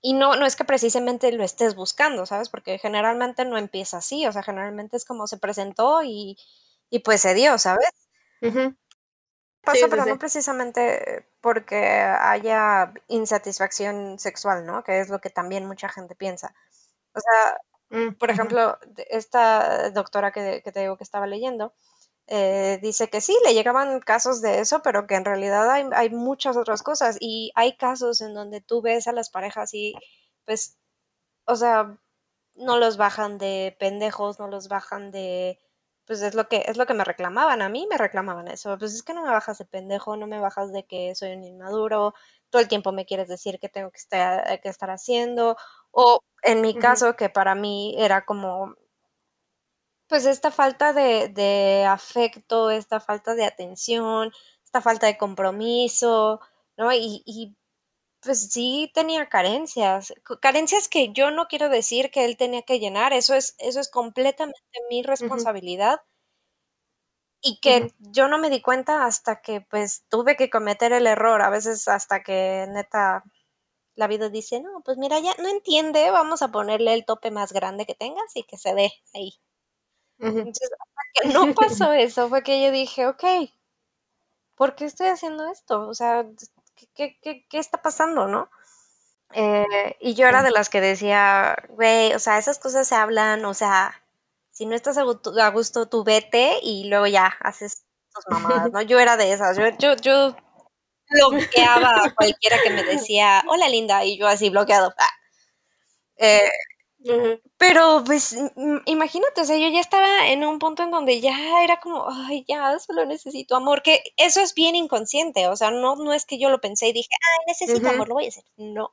[0.00, 2.48] y no, no es que precisamente lo estés buscando, ¿sabes?
[2.48, 6.36] Porque generalmente no empieza así, o sea, generalmente es como se presentó y,
[6.90, 7.88] y pues se dio, ¿sabes?
[9.62, 14.82] Pasa, Sí, sí, pero no precisamente porque haya insatisfacción sexual, ¿no?
[14.82, 16.54] Que es lo que también mucha gente piensa.
[17.14, 17.58] O sea,
[17.94, 18.76] Mm, por ejemplo,
[19.08, 21.74] esta doctora que, que te digo que estaba leyendo,
[22.26, 26.10] eh, dice que sí, le llegaban casos de eso, pero que en realidad hay, hay
[26.10, 29.94] muchas otras cosas y hay casos en donde tú ves a las parejas y
[30.44, 30.78] pues,
[31.46, 31.98] o sea,
[32.54, 35.58] no los bajan de pendejos, no los bajan de
[36.06, 38.94] pues es lo que es lo que me reclamaban, a mí me reclamaban eso, pues
[38.94, 42.14] es que no me bajas de pendejo, no me bajas de que soy un inmaduro,
[42.50, 45.56] todo el tiempo me quieres decir que tengo que estar, que estar haciendo,
[45.92, 48.74] o en mi caso, que para mí era como,
[50.14, 54.30] pues esta falta de, de afecto, esta falta de atención,
[54.64, 56.38] esta falta de compromiso,
[56.76, 56.92] ¿no?
[56.92, 57.56] Y, y
[58.20, 63.12] pues sí tenía carencias, carencias que yo no quiero decir que él tenía que llenar,
[63.12, 66.00] eso es, eso es completamente mi responsabilidad
[67.40, 71.42] y que yo no me di cuenta hasta que pues tuve que cometer el error,
[71.42, 73.22] a veces hasta que neta
[73.96, 77.52] la vida dice, no, pues mira, ya no entiende, vamos a ponerle el tope más
[77.52, 79.34] grande que tengas y que se dé ahí.
[80.18, 83.24] Entonces, hasta que no pasó eso, fue que yo dije, ok,
[84.56, 85.86] ¿por qué estoy haciendo esto?
[85.88, 86.24] O sea,
[86.94, 88.50] ¿qué, qué, qué está pasando, no?
[89.34, 93.44] Eh, y yo era de las que decía, güey, o sea, esas cosas se hablan,
[93.44, 94.02] o sea,
[94.52, 95.04] si no estás a
[95.50, 98.82] gusto, tú vete y luego ya haces tus mamadas, ¿no?
[98.82, 100.36] Yo era de esas, yo, yo, yo
[101.10, 104.94] bloqueaba a cualquiera que me decía, hola linda, y yo así bloqueado.
[107.58, 108.36] Pero pues
[108.86, 112.44] imagínate, o sea, yo ya estaba en un punto en donde ya era como, ay,
[112.48, 116.38] ya, solo necesito amor, que eso es bien inconsciente, o sea, no, no es que
[116.38, 118.44] yo lo pensé y dije, ay, necesito amor, lo voy a hacer.
[118.56, 118.86] No.
[118.86, 118.92] O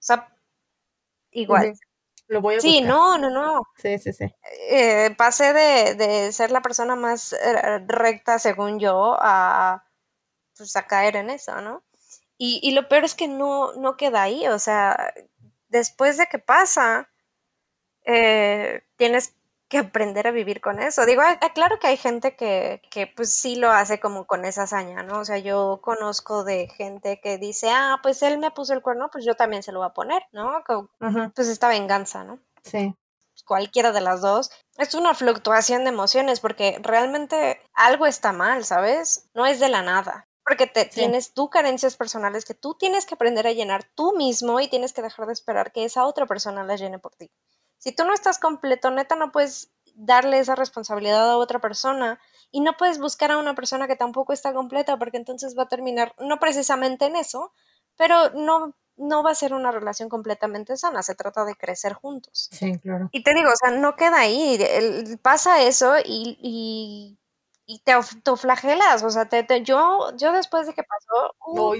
[0.00, 0.36] sea,
[1.30, 1.74] igual.
[2.26, 3.62] Lo voy a Sí, no, no, no.
[3.76, 4.24] Sí, sí, sí.
[4.70, 9.84] Eh, pasé de, de, ser la persona más eh, recta, según yo, a,
[10.56, 11.84] pues, a caer en eso, ¿no?
[12.38, 15.12] Y, y lo peor es que no, no queda ahí, o sea,
[15.68, 17.09] después de que pasa,
[18.04, 19.34] eh, tienes
[19.70, 21.06] que aprender a vivir con eso.
[21.06, 21.22] Digo,
[21.54, 25.20] claro que hay gente que, que, pues sí lo hace como con esa hazaña, ¿no?
[25.20, 29.10] O sea, yo conozco de gente que dice, ah, pues él me puso el cuerno,
[29.12, 30.64] pues yo también se lo voy a poner, ¿no?
[31.34, 32.40] Pues esta venganza, ¿no?
[32.64, 32.96] Sí.
[33.46, 34.50] Cualquiera de las dos.
[34.76, 39.30] Es una fluctuación de emociones porque realmente algo está mal, ¿sabes?
[39.34, 43.14] No es de la nada porque te, tienes tú carencias personales que tú tienes que
[43.14, 46.64] aprender a llenar tú mismo y tienes que dejar de esperar que esa otra persona
[46.64, 47.30] las llene por ti.
[47.80, 52.20] Si tú no estás completo, neta, no puedes darle esa responsabilidad a otra persona
[52.52, 55.68] y no puedes buscar a una persona que tampoco está completa porque entonces va a
[55.68, 57.52] terminar no precisamente en eso,
[57.96, 62.50] pero no no va a ser una relación completamente sana, se trata de crecer juntos.
[62.52, 63.08] Sí, claro.
[63.12, 64.58] Y te digo, o sea, no queda ahí,
[65.22, 67.18] pasa eso y, y,
[67.70, 71.72] y te autoflagelas, o sea, te, yo, yo después de que pasó, no,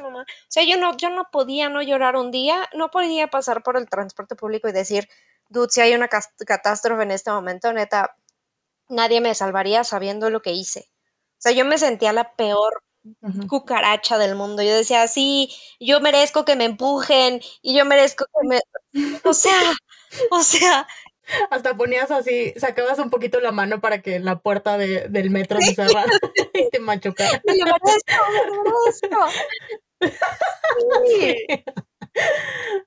[0.00, 3.26] no, no, o sea, yo no, yo no podía no llorar un día, no podía
[3.26, 5.06] pasar por el transporte público y decir,
[5.50, 8.16] dude, si hay una catástrofe en este momento, neta,
[8.88, 10.88] nadie me salvaría sabiendo lo que hice.
[11.32, 12.82] O sea, yo me sentía la peor
[13.50, 14.62] cucaracha del mundo.
[14.62, 18.60] Yo decía, sí, yo merezco que me empujen y yo merezco que me...
[19.24, 19.60] O sea,
[20.30, 20.86] o sea...
[21.50, 25.60] Hasta ponías así, sacabas un poquito la mano para que la puerta de, del metro
[25.60, 26.10] se cerrara
[26.54, 27.42] y te machucara.
[27.44, 28.14] Me lo merezco,
[30.00, 30.10] me
[31.06, 31.46] Sí.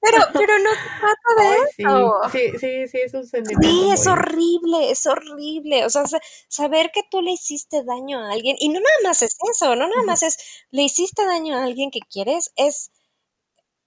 [0.02, 2.20] Pero, pero no se trata de eso.
[2.32, 3.68] Sí, sí, sí, es un sentimiento.
[3.68, 5.86] Sí, es horrible, es horrible.
[5.86, 6.04] O sea,
[6.48, 9.88] saber que tú le hiciste daño a alguien, y no nada más es eso, no
[9.88, 10.38] nada más es
[10.72, 12.92] le hiciste daño a alguien que quieres, es,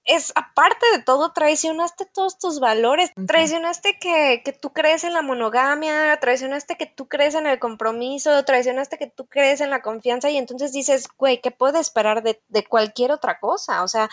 [0.04, 5.22] es aparte de todo, traicionaste todos tus valores, traicionaste que, que, tú crees en la
[5.22, 10.30] monogamia, traicionaste que tú crees en el compromiso, traicionaste que tú crees en la confianza,
[10.30, 13.82] y entonces dices, güey, ¿qué puedo esperar de, de cualquier otra cosa?
[13.84, 14.08] O sea,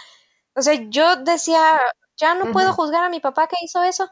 [0.56, 1.80] o sea, yo decía,
[2.17, 4.10] ya no puedo juzgar a mi papá que hizo eso.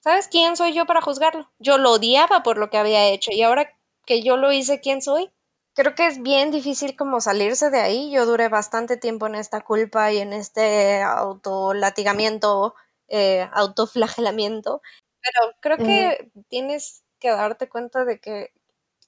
[0.00, 1.50] ¿Sabes quién soy yo para juzgarlo?
[1.58, 3.70] Yo lo odiaba por lo que había hecho y ahora
[4.04, 5.30] que yo lo hice, ¿quién soy?
[5.78, 8.10] Creo que es bien difícil como salirse de ahí.
[8.10, 12.74] Yo duré bastante tiempo en esta culpa y en este autolatigamiento,
[13.06, 14.82] eh, autoflagelamiento.
[15.22, 18.52] Pero creo que tienes que darte cuenta de que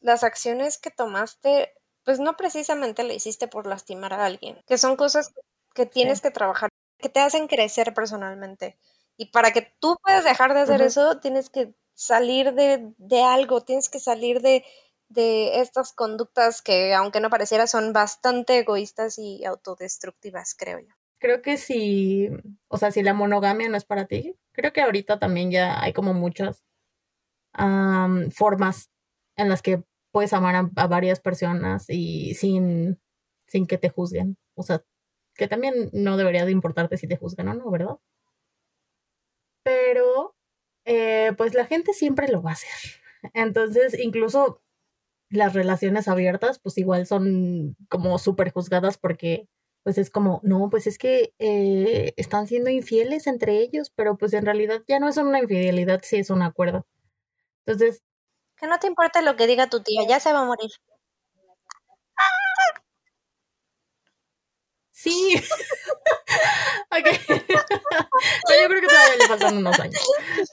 [0.00, 4.94] las acciones que tomaste, pues no precisamente le hiciste por lastimar a alguien, que son
[4.94, 5.34] cosas
[5.74, 8.78] que tienes que trabajar, que te hacen crecer personalmente.
[9.16, 13.60] Y para que tú puedas dejar de hacer eso, tienes que salir de, de algo,
[13.62, 14.64] tienes que salir de,
[15.10, 20.94] de, estas conductas que, aunque no pareciera, son bastante egoístas y autodestructivas, creo yo.
[21.18, 22.30] Creo que si,
[22.68, 25.92] o sea, si la monogamia no es para ti, creo que ahorita también ya hay
[25.92, 26.62] como muchas
[28.32, 28.90] formas
[29.36, 33.00] en las que puedes amar a, varias personas y sin,
[33.46, 34.38] sin que te juzguen.
[34.54, 34.82] O sea,
[35.34, 37.98] que también no debería de importarte si te juzgan o no, ¿verdad?
[39.62, 40.34] Pero,
[40.84, 43.00] eh, pues la gente siempre lo va a hacer.
[43.34, 44.62] Entonces, incluso
[45.30, 49.48] las relaciones abiertas, pues igual son como súper juzgadas porque,
[49.84, 54.32] pues es como, no, pues es que eh, están siendo infieles entre ellos, pero pues
[54.34, 56.86] en realidad ya no es una infidelidad si es un acuerdo.
[57.66, 58.02] Entonces,
[58.56, 60.70] Que no te importe lo que diga tu tía, ya se va a morir.
[64.92, 65.34] Sí.
[66.90, 67.06] ok.
[68.46, 70.00] Pero yo creo que todavía le faltan unos años.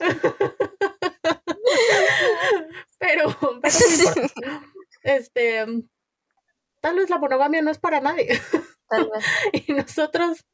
[2.98, 4.28] pero, pero no importa.
[5.02, 5.64] Este,
[6.80, 8.40] tal vez la monogamia no es para nadie.
[8.88, 9.24] Tal vez.
[9.68, 10.44] y nosotros,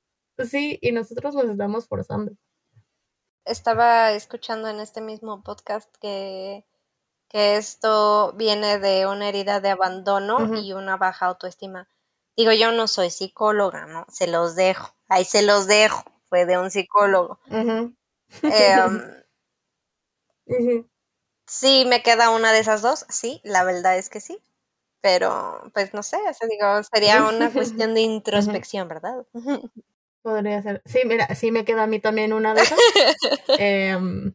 [0.49, 2.33] sí, y nosotros nos estamos forzando.
[3.45, 6.65] Estaba escuchando en este mismo podcast que,
[7.29, 11.89] que esto viene de una herida de abandono y una baja autoestima.
[12.37, 14.07] Digo, yo no soy psicóloga, ¿no?
[14.09, 14.97] Se los dejo.
[15.09, 16.03] Ahí se los dejo.
[16.29, 17.39] Fue de un psicólogo.
[21.47, 23.07] sí, me queda una de esas dos.
[23.09, 24.39] Sí, la verdad es que sí.
[25.01, 28.01] Pero, pues no sé, o sea, digo, sería una cuestión de
[28.63, 29.27] introspección, ¿verdad?
[30.23, 30.81] Podría ser.
[30.87, 32.79] Sí, mira, sí me queda a mí también una de esas.
[33.59, 34.33] Em,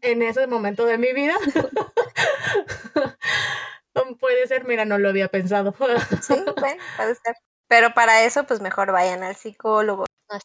[0.00, 1.34] en ese momento de mi vida.
[4.20, 5.74] Puede ser, mira, no lo había pensado.
[6.22, 7.36] Sí, bueno, puede ser.
[7.68, 10.06] Pero para eso, pues mejor vayan al psicólogo.
[10.30, 10.38] No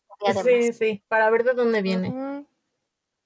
[0.43, 2.45] Sí, sí, para ver de dónde viene.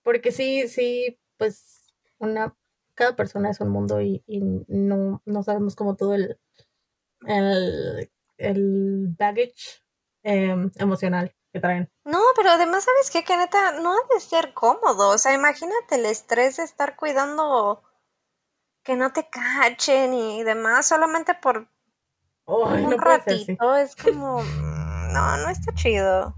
[0.03, 2.55] Porque sí, sí, pues una,
[2.95, 6.39] cada persona es un mundo y, y no, no sabemos como todo el,
[7.25, 9.81] el, el baggage
[10.23, 11.91] em, emocional que traen.
[12.03, 13.23] No, pero además, ¿sabes qué?
[13.23, 15.09] Que neta, no ha de ser cómodo.
[15.09, 17.83] O sea, imagínate el estrés de estar cuidando
[18.83, 21.69] que no te cachen y demás, solamente por
[22.45, 23.75] un no ratito.
[23.75, 24.41] Es como,
[25.13, 26.35] no, no está chido.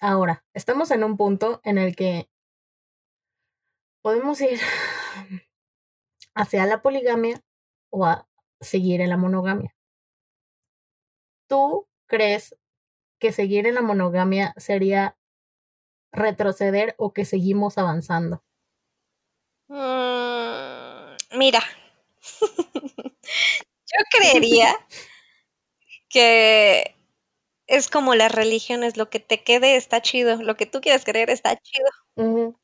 [0.00, 2.30] Ahora, estamos en un punto en el que
[4.02, 4.60] podemos ir
[6.34, 7.42] hacia la poligamia
[7.90, 8.28] o a
[8.60, 9.74] seguir en la monogamia.
[11.48, 12.56] ¿Tú crees
[13.18, 15.16] que seguir en la monogamia sería
[16.12, 18.42] retroceder o que seguimos avanzando?
[19.68, 21.62] Mm, mira,
[22.40, 24.74] yo creería
[26.08, 26.97] que
[27.68, 31.30] es como las religiones, lo que te quede está chido, lo que tú quieras creer
[31.30, 31.86] está chido,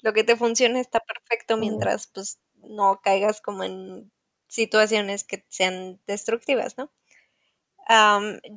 [0.01, 4.11] lo que te funcione está perfecto mientras pues no caigas como en
[4.49, 6.90] situaciones que sean destructivas, ¿no?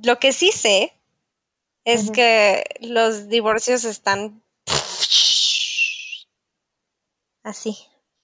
[0.04, 0.94] Lo que sí sé
[1.84, 4.42] es que los divorcios están
[7.44, 7.78] así,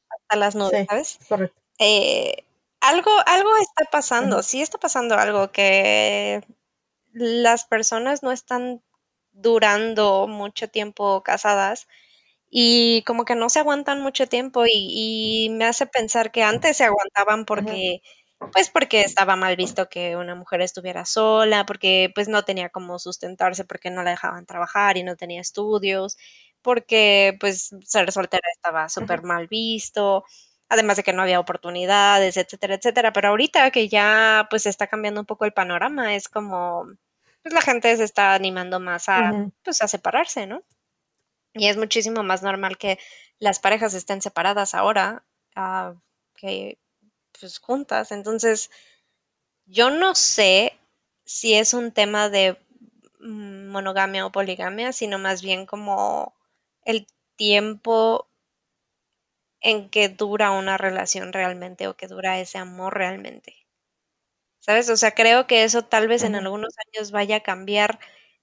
[0.10, 0.86] hasta las nubes, Sí.
[0.90, 1.20] ¿sabes?
[1.28, 1.62] Correcto.
[1.80, 2.46] eh,
[2.80, 6.42] algo, algo está pasando, sí está pasando algo que
[7.14, 8.82] las personas no están
[9.34, 11.88] durando mucho tiempo casadas
[12.50, 16.78] y como que no se aguantan mucho tiempo y, y me hace pensar que antes
[16.78, 18.02] se aguantaban porque,
[18.54, 23.00] pues porque estaba mal visto que una mujer estuviera sola, porque pues no tenía cómo
[23.00, 26.18] sustentarse, porque no la dejaban trabajar y no tenía estudios,
[26.62, 30.24] porque pues ser soltera estaba súper mal visto
[30.74, 33.14] además de que no había oportunidades, etcétera, etcétera.
[33.14, 36.88] Pero ahorita que ya pues está cambiando un poco el panorama, es como
[37.42, 40.64] pues la gente se está animando más a pues a separarse, ¿no?
[41.54, 43.00] Y es muchísimo más normal que
[43.40, 45.24] las parejas estén separadas ahora
[45.56, 45.94] ah,
[46.36, 46.80] que
[47.40, 48.12] pues juntas.
[48.12, 48.72] Entonces,
[49.66, 50.74] yo no sé
[51.26, 52.58] si es un tema de
[53.20, 56.34] mm, monogamia o poligamia, sino más bien como
[56.86, 58.28] el tiempo
[59.64, 63.56] en que dura una relación realmente o que dura ese amor realmente.
[64.60, 64.90] ¿Sabes?
[64.90, 68.00] O sea, creo que eso tal vez en algunos años vaya a cambiar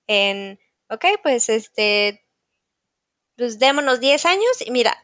[0.06, 2.24] en, ok, pues este,
[3.36, 4.96] pues démonos 10 años y mira,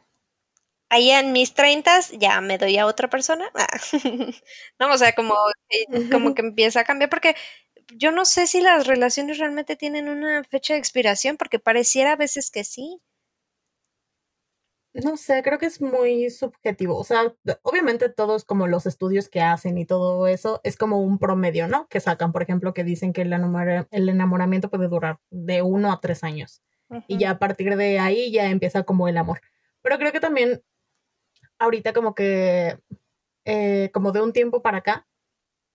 [0.91, 3.51] ahí en mis 30 ya me doy a otra persona.
[4.81, 5.35] No, o sea, como,
[6.11, 7.37] como que empieza a cambiar porque
[7.95, 12.17] yo no sé si las relaciones realmente tienen una fecha de expiración porque pareciera a
[12.17, 12.99] veces que sí.
[15.05, 16.97] No sé, creo que es muy subjetivo.
[16.97, 21.19] O sea, obviamente todos como los estudios que hacen y todo eso es como un
[21.19, 21.87] promedio, ¿no?
[21.89, 25.93] Que sacan, por ejemplo, que dicen que el, enamora- el enamoramiento puede durar de uno
[25.93, 26.63] a tres años.
[27.09, 29.41] Y ya a partir de ahí ya empieza como el amor.
[29.83, 30.63] Pero creo que también
[31.59, 32.79] ahorita como que,
[33.45, 35.07] eh, como de un tiempo para acá,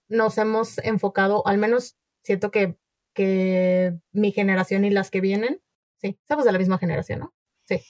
[0.07, 2.77] nos hemos enfocado, al menos siento que,
[3.13, 5.61] que mi generación y las que vienen,
[5.97, 7.33] sí, somos de la misma generación, ¿no?
[7.65, 7.81] Sí.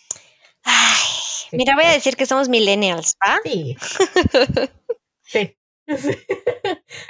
[1.57, 3.39] Mira, voy a decir que somos millennials, ¿va?
[3.43, 3.75] Sí.
[5.23, 5.57] Sí.
[5.87, 6.15] Sí.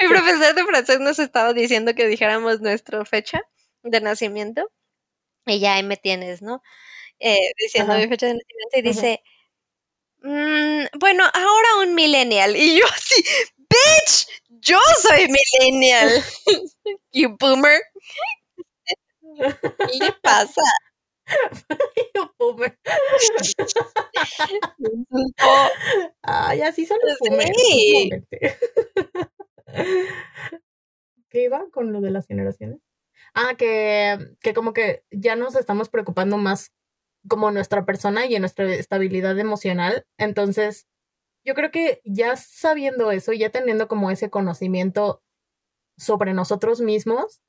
[0.01, 3.43] Mi profesor de francés nos estaba diciendo que dijéramos nuestra fecha
[3.83, 4.71] de nacimiento
[5.45, 6.63] y ya ahí me tienes, ¿no?
[7.19, 8.01] Eh, diciendo Ajá.
[8.01, 9.23] mi fecha de nacimiento y dice,
[10.23, 12.55] "Mm, bueno, ahora un millennial.
[12.55, 13.23] Y yo así,
[13.57, 16.09] bitch, yo soy millennial.
[17.13, 17.81] You boomer.
[19.77, 20.61] ¿Qué le pasa?
[22.39, 22.77] Boomer.
[26.23, 27.57] Ay, así son los boomers.
[27.57, 28.09] Sí.
[31.29, 32.79] ¿Qué iba con lo de las generaciones?
[33.33, 36.73] Ah, que, que como que ya nos estamos preocupando más
[37.27, 40.05] como nuestra persona y en nuestra estabilidad emocional.
[40.17, 40.87] Entonces,
[41.45, 45.21] yo creo que ya sabiendo eso, ya teniendo como ese conocimiento
[45.97, 47.41] sobre nosotros mismos,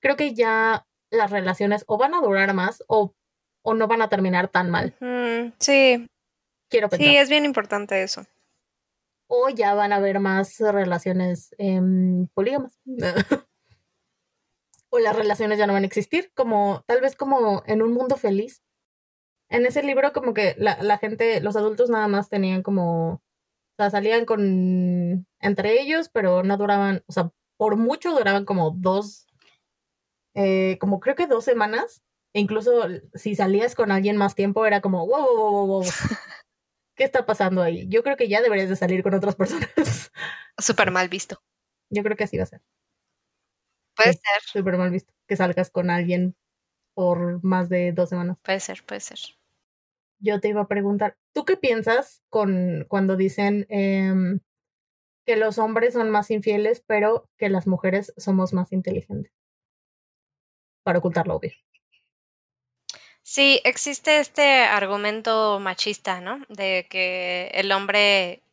[0.00, 3.14] creo que ya las relaciones o van a durar más o,
[3.62, 4.94] o no van a terminar tan mal.
[5.00, 6.08] Mm, sí,
[6.68, 7.06] Quiero pensar.
[7.06, 8.24] sí, es bien importante eso.
[9.28, 12.78] O ya van a haber más relaciones em, polígamas.
[14.90, 18.16] o las relaciones ya no van a existir, como tal vez como en un mundo
[18.16, 18.62] feliz.
[19.48, 23.22] En ese libro como que la, la gente, los adultos nada más tenían como, o
[23.76, 29.25] sea, salían con entre ellos, pero no duraban, o sea, por mucho duraban como dos,
[30.36, 32.02] eh, como creo que dos semanas.
[32.34, 32.84] E incluso
[33.14, 35.84] si salías con alguien más tiempo era como, wow, wow, wow, wow.
[36.96, 37.86] ¿Qué está pasando ahí?
[37.88, 40.12] Yo creo que ya deberías de salir con otras personas.
[40.58, 41.42] Súper mal visto.
[41.90, 42.62] Yo creo que así va a ser.
[43.96, 44.18] Puede Sí.
[44.22, 45.12] ser, Súper mal visto.
[45.28, 46.36] Que salgas con alguien
[46.94, 48.38] por más de dos semanas.
[48.42, 49.18] puede ser, puede ser.
[50.18, 54.40] Yo te iba a preguntar, ¿tú qué piensas con cuando dicen em,
[55.26, 59.32] que los hombres son más infieles, pero que las mujeres somos más inteligentes?
[60.86, 61.52] Para ocultar lo obvio.
[63.22, 66.44] Sí, existe este argumento machista, ¿no?
[66.48, 68.44] De que el hombre,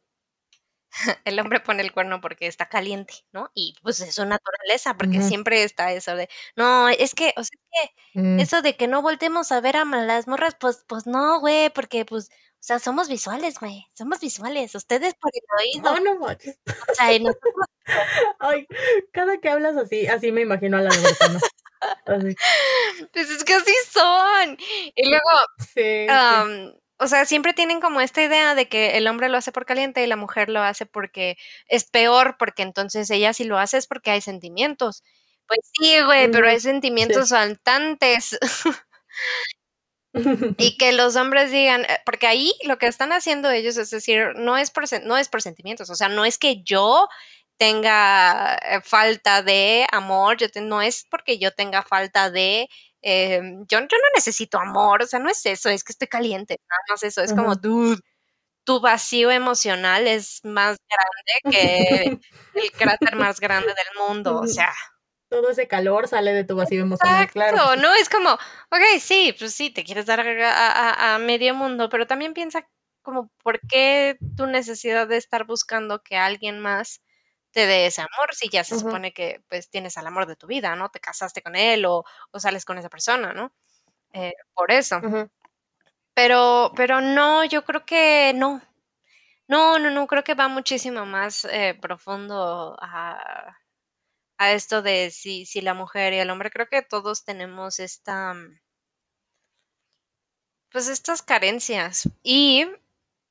[1.25, 3.51] el hombre pone el cuerno porque está caliente, ¿no?
[3.53, 7.59] Y pues es su naturaleza, porque siempre está eso de, no, es que, o sea,
[7.71, 11.39] que Mm, eso de que no voltemos a ver a las morras, pues, pues no,
[11.39, 12.29] güey, porque pues,
[12.63, 17.11] o sea, somos visuales, güey, somos visuales, ustedes por el oído, No, no o sea,
[17.11, 17.53] y nosotros,
[18.39, 18.65] Ay,
[19.11, 20.89] cada que hablas así, así me imagino a la.
[20.89, 22.35] Así.
[23.11, 24.57] pues es que así son.
[24.95, 26.79] Y luego, Sí, sí.
[26.99, 30.01] o sea, siempre tienen como esta idea de que el hombre lo hace por caliente
[30.01, 31.35] y la mujer lo hace porque
[31.67, 35.03] es peor, porque entonces ella si lo hace es porque hay sentimientos.
[35.47, 38.39] Pues sí, güey, pero hay sentimientos faltantes.
[40.57, 44.33] Y que los hombres digan, eh, porque ahí lo que están haciendo ellos es decir,
[44.35, 47.07] no es por, no es por sentimientos, o sea, no es que yo
[47.57, 52.67] tenga eh, falta de amor, yo te- no es porque yo tenga falta de,
[53.01, 56.57] eh, yo, yo no necesito amor, o sea, no es eso, es que estoy caliente,
[56.69, 57.99] nada más eso, es como, dude,
[58.65, 62.19] tu vacío emocional es más grande que
[62.55, 64.73] el cráter más grande del mundo, o sea.
[65.33, 67.57] Todo ese calor sale de tu vacío emocional, claro.
[67.57, 67.81] Exacto.
[67.81, 67.93] ¿no?
[67.95, 72.05] Es como, ok, sí, pues sí, te quieres dar a, a- a medio mundo, pero
[72.07, 72.67] también piensa
[73.01, 77.01] como, ¿por qué tu necesidad de estar buscando que alguien más
[77.51, 80.47] te dé ese amor si ya se supone que pues tienes al amor de tu
[80.47, 80.89] vida, ¿no?
[80.89, 83.53] Te casaste con él o, o sales con esa persona, ¿no?
[84.13, 84.99] Eh, por eso.
[86.15, 88.61] Pero, pero no, yo creo que no.
[89.47, 93.57] No, no, no, creo que va muchísimo más eh, profundo a,
[94.37, 98.33] a esto de si, si la mujer y el hombre, creo que todos tenemos esta,
[98.33, 98.59] mm,
[100.71, 102.09] pues estas carencias.
[102.23, 102.65] Y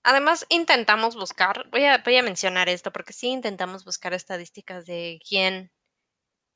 [0.05, 5.21] además intentamos buscar, voy a, voy a mencionar esto, porque sí intentamos buscar estadísticas de
[5.29, 5.73] quién,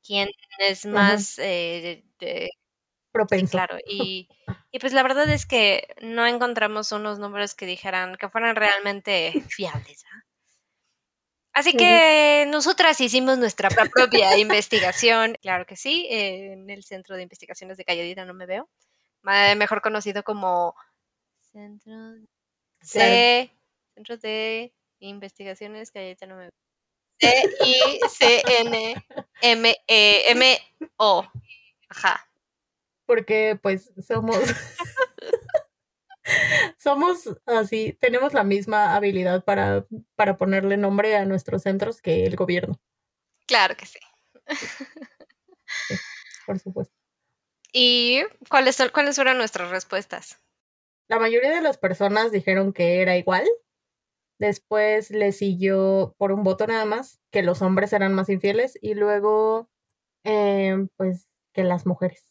[0.05, 0.29] quién
[0.59, 2.49] es más, eh, de-
[3.31, 3.47] sí, Propenso.
[3.47, 3.77] claro.
[3.87, 4.29] Y,
[4.71, 9.41] y pues la verdad es que no encontramos unos números que dijeran que fueran realmente
[9.49, 10.05] fiables.
[10.11, 10.26] ¿ah?
[11.57, 15.35] Así que nosotras hicimos nuestra pro- propia investigación.
[15.41, 18.69] Claro que sí, eh, en el Centro de Investigaciones de Calladita no me veo.
[19.23, 20.75] Ma- Mejor conocido como
[21.51, 21.91] Centro
[22.91, 23.11] Claro.
[23.11, 23.51] C,
[23.95, 26.51] Centro de Investigaciones Calladita no me veo.
[29.97, 31.25] C-I-C-N-M-E-M-O.
[31.89, 32.27] Ajá.
[33.05, 34.37] Porque pues somos
[36.77, 42.35] somos así, tenemos la misma habilidad para, para ponerle nombre a nuestros centros que el
[42.35, 42.79] gobierno,
[43.47, 43.99] Claro que sí.
[46.45, 46.93] por supuesto.
[47.73, 50.41] ¿Y cuáles, son, cuáles fueron nuestras respuestas?
[51.07, 53.47] La mayoría de las personas dijeron que era igual.
[54.39, 58.93] Después le siguió por un voto nada más que los hombres eran más infieles y
[58.93, 59.69] luego
[60.23, 62.23] eh, pues que las mujeres.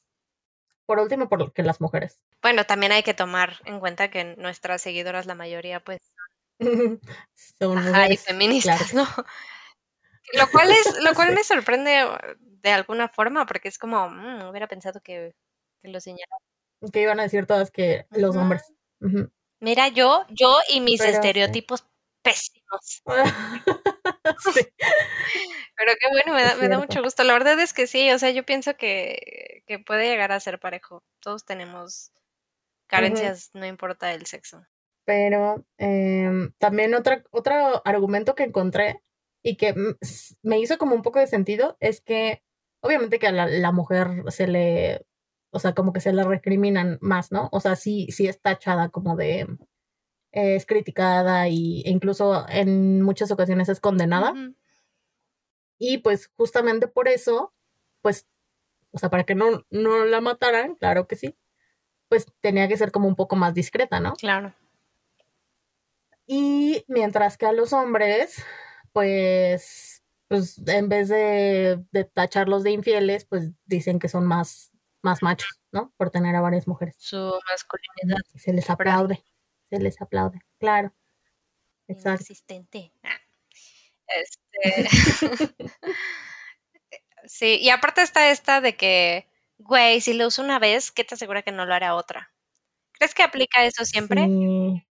[0.87, 2.20] Por último, por que las mujeres.
[2.43, 6.01] Bueno, también hay que tomar en cuenta que nuestras seguidoras, la mayoría, pues,
[7.59, 8.24] Son ajá, y mujeres.
[8.24, 9.09] feministas, claro.
[9.16, 9.24] ¿no?
[10.32, 11.34] Lo cual es, lo cual Sí.
[11.34, 15.34] me sorprende uh, de alguna forma, porque es como, mm, hubiera pensado que,
[15.82, 16.39] que lo señalaba.
[16.93, 18.62] Que iban a decir todas que los hombres.
[19.61, 21.16] Mira, yo, yo y mis Pero sí.
[21.16, 21.87] estereotipos
[22.22, 23.03] pésimos.
[24.55, 24.66] Sí.
[25.76, 27.22] Pero qué bueno, me da, me mucho gusto.
[27.22, 30.59] La verdad es que sí, o sea, yo pienso que, que puede llegar a ser
[30.59, 31.03] parejo.
[31.20, 32.12] Todos tenemos
[32.87, 34.64] carencias, no importa el sexo.
[35.05, 39.03] Pero em, también otra, otro argumento que encontré
[39.43, 39.74] y que
[40.43, 42.43] me hizo como un poco de sentido es que
[42.80, 45.07] obviamente que a la, mujer se le,
[45.51, 47.49] o sea, como que se le recriminan más, ¿no?
[47.53, 49.47] O sea, sí, sí es tachada como de,
[50.33, 54.35] es criticada y, e incluso en muchas ocasiones es condenada.
[55.79, 57.53] Y pues justamente por eso,
[58.03, 58.27] pues,
[58.93, 61.37] o sea, para que no, no la mataran, claro que sí,
[62.09, 64.14] pues tenía que ser como un poco más discreta, ¿no?
[64.14, 64.55] Claro.
[66.27, 68.43] Y mientras que a los hombres,
[68.93, 74.72] pues, pues en vez de, tacharlos de infieles, pues dicen que son más,
[75.03, 75.93] más machos, ¿no?
[75.97, 76.97] Por tener a varias mujeres.
[76.99, 78.22] Su masculinidad.
[78.35, 79.22] Se les aplaude,
[79.71, 80.93] se les aplaude, claro.
[81.89, 82.25] Exacto.
[83.05, 83.19] Ah.
[84.09, 84.89] Este.
[87.27, 91.14] sí, y aparte está esta de que, güey, si lo uso una vez, ¿qué te
[91.14, 92.33] asegura que no lo hará otra?
[92.93, 94.27] ¿Crees que aplica eso siempre?
[94.27, 94.87] Sí.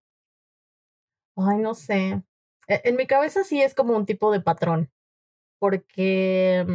[1.37, 2.21] Ay, no sé.
[2.67, 4.91] E, en mi cabeza sí es como un tipo de patrón.
[5.59, 6.65] Porque.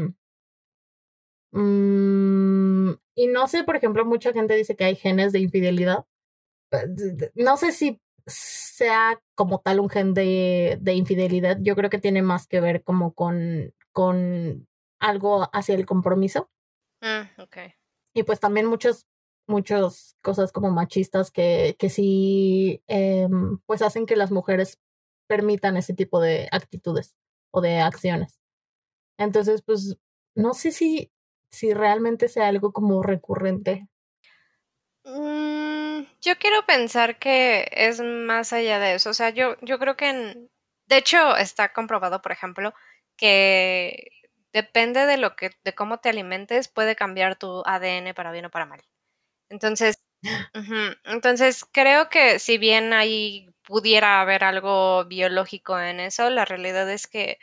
[1.52, 6.04] Mm, y no sé, por ejemplo, mucha gente dice que hay genes de infidelidad.
[6.72, 11.58] Eh, no sé si sea como tal un gen de, de infidelidad.
[11.60, 14.68] Yo creo que tiene más que ver como con, con
[15.00, 16.50] algo hacia el compromiso.
[17.00, 17.74] Mm, okay.
[18.12, 19.06] Y pues también muchos
[19.48, 24.78] muchas cosas como machistas que, que sí em, pues hacen que las mujeres
[25.26, 27.16] permitan ese tipo de actitudes
[27.50, 28.38] o de acciones.
[29.18, 29.96] Entonces, pues
[30.34, 31.10] no sé si,
[31.50, 33.88] si realmente sea algo como recurrente.
[35.04, 35.67] Mm,
[36.20, 39.10] yo quiero pensar que es más allá de eso.
[39.10, 40.50] O sea, yo, yo creo que en,
[40.86, 42.74] de hecho está comprobado, por ejemplo,
[43.16, 44.10] que
[44.52, 48.50] depende de lo que, de cómo te alimentes, puede cambiar tu ADN para bien o
[48.50, 48.82] para mal.
[49.48, 49.98] Entonces,
[51.04, 57.06] entonces creo que si bien ahí pudiera haber algo biológico en eso, la realidad es
[57.06, 57.38] que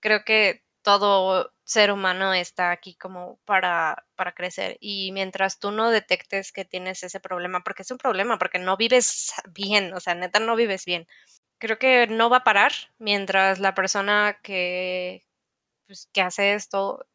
[0.00, 4.78] creo que todo ser humano está aquí como para, para crecer.
[4.80, 8.76] Y mientras tú no detectes que tienes ese problema, porque es un problema, porque no
[8.76, 11.06] vives bien, o sea, neta no vives bien.
[11.58, 15.26] Creo que no va a parar mientras la persona que,
[15.86, 17.06] pues, que hace esto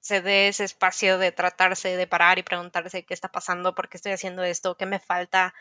[0.00, 3.98] se dé ese espacio de tratarse, de parar y preguntarse qué está pasando, por qué
[3.98, 5.54] estoy haciendo esto, qué me falta.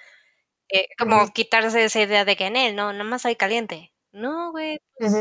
[0.70, 3.92] Eh, como quitarse esa idea de que en él, no, más hay caliente.
[4.12, 5.14] No, güey, pues,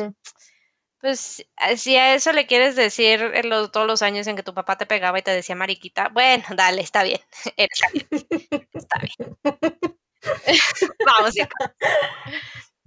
[1.01, 3.33] pues, ah, si a eso le quieres decir
[3.73, 6.83] todos los años en que tu papá te pegaba y te decía mariquita, bueno, dale,
[6.83, 7.21] está bien,
[7.57, 9.39] eres caliente, está bien.
[11.07, 11.35] Vamos.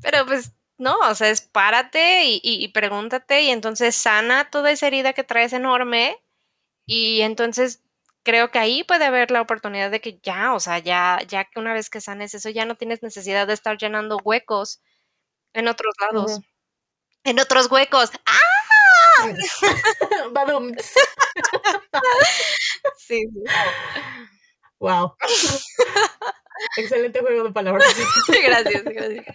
[0.02, 5.14] Pero pues no, o sea, es párate y, pregúntate y entonces sana toda esa herida
[5.14, 6.18] que traes enorme
[6.86, 7.84] y entonces
[8.24, 11.60] creo que ahí puede haber la oportunidad de que ya, o sea, ya, ya que
[11.60, 14.82] una vez que sanes eso, ya no tienes necesidad de estar llenando huecos
[15.54, 16.42] en otros lados.
[17.24, 18.10] En otros huecos.
[18.26, 18.38] ¡Ah!
[22.98, 23.44] sí, sí.
[24.80, 25.14] Wow.
[26.78, 27.88] Excelente juego de palabras.
[28.28, 29.26] gracias, gracias.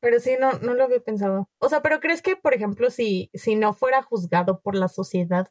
[0.00, 1.48] Pero sí, no, no lo había pensado.
[1.58, 5.48] O sea, pero ¿crees que, por ejemplo, si, si no fuera juzgado por la sociedad,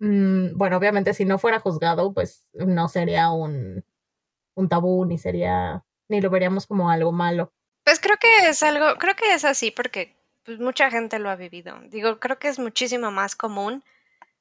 [0.00, 3.84] mm, bueno, obviamente si no fuera juzgado, pues no sería un,
[4.56, 7.52] un tabú, ni sería, ni lo veríamos como algo malo.
[7.88, 10.14] Pues creo que es algo, creo que es así porque
[10.44, 11.74] pues, mucha gente lo ha vivido.
[11.88, 13.82] Digo, creo que es muchísimo más común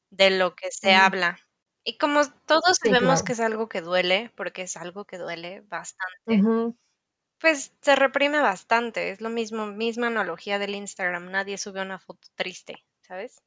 [0.09, 1.39] de lo que se habla.
[1.85, 6.75] Y como todos sabemos que es algo que duele, porque es algo que duele bastante,
[7.39, 9.11] pues se reprime bastante.
[9.11, 11.31] Es lo mismo, misma analogía del Instagram.
[11.31, 13.41] Nadie sube una foto triste, ¿sabes?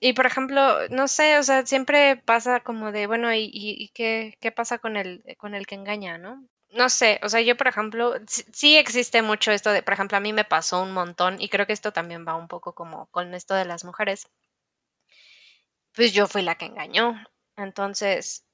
[0.00, 4.38] Y por ejemplo, no sé, o sea, siempre pasa como de, bueno, ¿y, y, qué,
[4.40, 6.48] qué, pasa con el, con el que engaña, no?
[6.72, 10.20] No sé, o sea, yo por ejemplo, sí, existe mucho esto de, por ejemplo, a
[10.20, 13.34] mí me pasó un montón y creo que esto también va un poco como con
[13.34, 14.28] esto de las mujeres
[15.94, 17.14] pues yo fui la que engañó.
[17.56, 18.46] Entonces,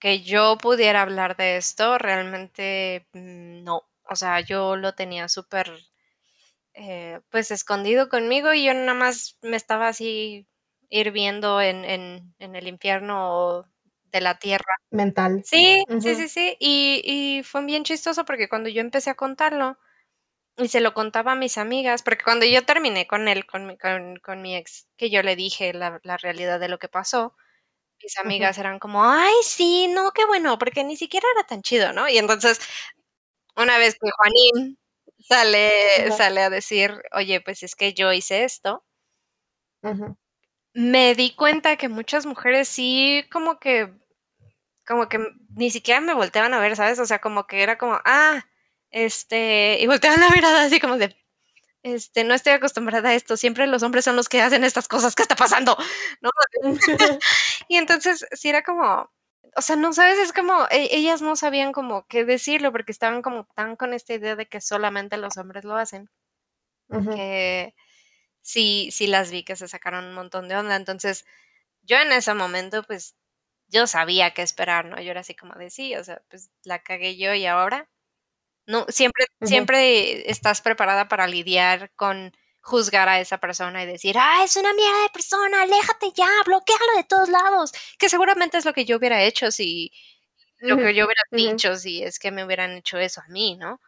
[0.00, 3.82] que yo pudiera hablar de esto, realmente mm, no.
[4.10, 5.72] O sea, yo lo tenía súper,
[6.74, 10.46] eh, pues, escondido conmigo y yo nada más me estaba así
[10.88, 13.64] hirviendo en, en, en el infierno
[14.12, 14.74] de la tierra.
[14.90, 15.42] Mental.
[15.44, 16.56] Sí, sí, sí, sí.
[16.60, 19.78] Y, y fue bien chistoso porque cuando yo empecé a contarlo,
[20.58, 23.76] y se lo contaba a mis amigas, porque cuando yo terminé con él, con mi,
[23.76, 27.36] con, mi ex, que yo le dije la, realidad de lo que pasó,
[28.02, 31.92] mis amigas eran como, ay, sí, no, qué bueno, porque ni siquiera era tan chido,
[31.92, 32.08] ¿no?
[32.08, 32.60] Y entonces,
[33.56, 34.78] una vez que Juanín
[35.18, 38.82] sale, sale a decir, oye, pues es que yo hice esto,
[40.76, 43.94] me di cuenta que muchas mujeres sí como que
[44.86, 45.18] como que
[45.54, 46.98] ni siquiera me volteaban a ver, ¿sabes?
[46.98, 48.44] O sea, como que era como, ah,
[48.90, 51.16] este, y volteaban la mirada así como de,
[51.82, 55.14] este, no estoy acostumbrada a esto, siempre los hombres son los que hacen estas cosas,
[55.14, 55.76] ¿qué está pasando?
[56.20, 56.30] ¿No?
[57.68, 59.10] y entonces, sí era como,
[59.56, 63.22] o sea, no sabes, es como, e, ellas no sabían como qué decirlo, porque estaban
[63.22, 66.10] como tan con esta idea de que solamente los hombres lo hacen,
[66.90, 67.74] que
[68.46, 71.24] sí, sí las vi que se sacaron un montón de onda, entonces,
[71.82, 73.16] yo en ese momento, pues,
[73.68, 75.00] yo sabía qué esperar, ¿no?
[75.02, 77.88] Yo era así como de sí, o sea, pues la cagué yo y ahora
[78.66, 82.32] no, siempre, siempre estás preparada para lidiar con
[82.62, 86.96] juzgar a esa persona y decir, ah, es una mierda de persona, aléjate ya, bloquealo
[86.96, 89.92] de todos lados, que seguramente es lo que yo hubiera hecho si,
[90.58, 93.80] lo que yo hubiera dicho si es que me hubieran hecho eso a mí, ¿no?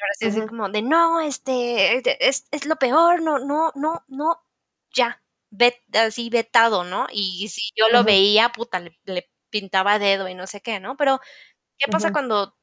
[0.00, 4.40] Ahora sí es como de, no, este, es, es, lo peor, no, no, no, no,
[4.94, 5.22] ya,
[5.94, 7.06] así vetado, ¿no?
[7.10, 10.96] Y si yo lo veía, puta, le, le, pintaba dedo y no sé qué, ¿no?
[10.96, 11.20] Pero,
[11.78, 12.58] ¿qué pasa cuando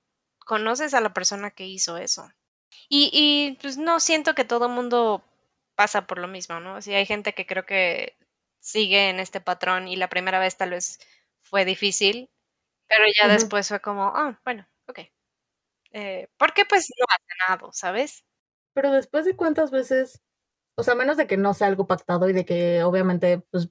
[0.46, 2.32] conoces a la persona que hizo eso.
[2.88, 5.26] Y, y pues no siento que todo el mundo
[5.76, 6.82] pasa por lo mismo, ¿no?
[6.82, 8.16] Si hay gente que creo que
[8.60, 11.00] sigue en este patrón y la primera vez tal vez
[11.42, 12.30] fue difícil,
[12.88, 15.00] pero ya después fue como, ah, bueno, ok.
[15.98, 18.26] Eh, porque pues no ha nada, ¿sabes?
[18.74, 20.22] Pero después de cuántas veces,
[20.76, 23.70] o sea, menos de que no sea algo pactado y de que obviamente pues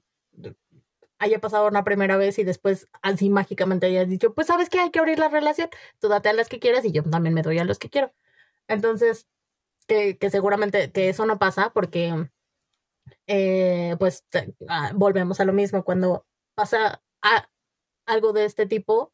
[1.19, 4.89] haya pasado una primera vez y después así mágicamente hayas dicho, pues sabes que hay
[4.89, 5.69] que abrir la relación,
[5.99, 8.11] tú date a las que quieras y yo también me doy a los que quiero.
[8.67, 9.27] Entonces,
[9.87, 12.27] que, que seguramente que eso no pasa porque,
[13.27, 14.25] eh, pues,
[14.67, 17.03] ah, volvemos a lo mismo, cuando pasa
[18.07, 19.13] algo de este tipo,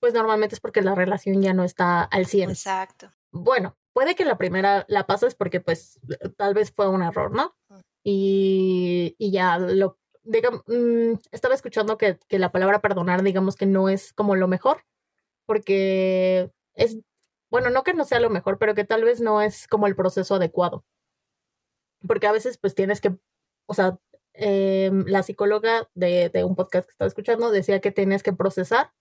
[0.00, 2.50] pues normalmente es porque la relación ya no está al 100.
[2.50, 3.12] Exacto.
[3.30, 6.00] Bueno, puede que la primera la pases porque pues
[6.36, 7.54] tal vez fue un error, ¿no?
[8.02, 13.66] Y, y ya lo digamos, mm, estaba escuchando que, que, la palabra perdonar, digamos que
[13.66, 14.84] no es como lo mejor,
[15.46, 16.98] porque es,
[17.50, 19.96] bueno, no que no sea lo mejor, pero que tal vez no es como el
[19.96, 20.84] proceso adecuado.
[22.06, 23.16] Porque a veces pues tienes que,
[23.66, 23.98] o sea,
[24.34, 28.92] eh, la psicóloga de, de, un podcast que estaba escuchando decía que tienes que procesar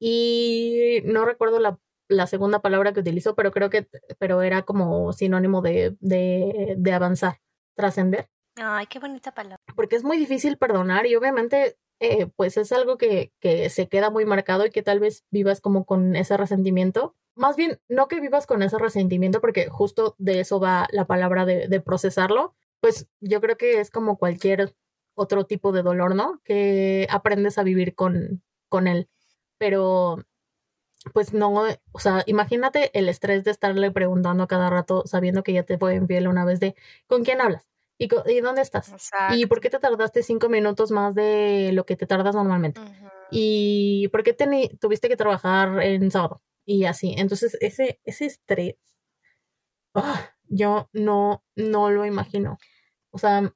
[0.00, 1.78] y no recuerdo la,
[2.08, 3.86] la segunda palabra que utilizó, pero creo que,
[4.18, 7.40] pero era como sinónimo de, de, de avanzar,
[7.76, 8.28] trascender.
[8.56, 9.62] Ay, qué bonita palabra.
[9.76, 14.10] Porque es muy difícil perdonar y obviamente eh, pues es algo que, que se queda
[14.10, 17.14] muy marcado y que tal vez vivas como con ese resentimiento.
[17.36, 21.44] Más bien, no que vivas con ese resentimiento, porque justo de eso va la palabra
[21.44, 24.74] de, de procesarlo, pues yo creo que es como cualquier
[25.14, 26.40] otro tipo de dolor, ¿no?
[26.44, 29.08] Que aprendes a vivir con, con él.
[29.60, 30.24] Pero,
[31.12, 35.52] pues no, o sea, imagínate el estrés de estarle preguntando a cada rato, sabiendo que
[35.52, 36.74] ya te fue infiel una vez de,
[37.06, 37.68] ¿con quién hablas?
[37.98, 38.08] ¿Y,
[38.40, 38.90] dónde estás?
[39.36, 42.80] ¿Y por qué te tardaste cinco minutos más de lo que te tardas normalmente?
[43.30, 44.32] ¿Y por qué
[44.80, 46.40] tuviste que trabajar en sábado?
[46.64, 47.14] Y así.
[47.18, 48.76] Entonces, ese, ese estrés,
[49.94, 52.56] ah, yo no, no lo imagino.
[53.10, 53.52] O sea,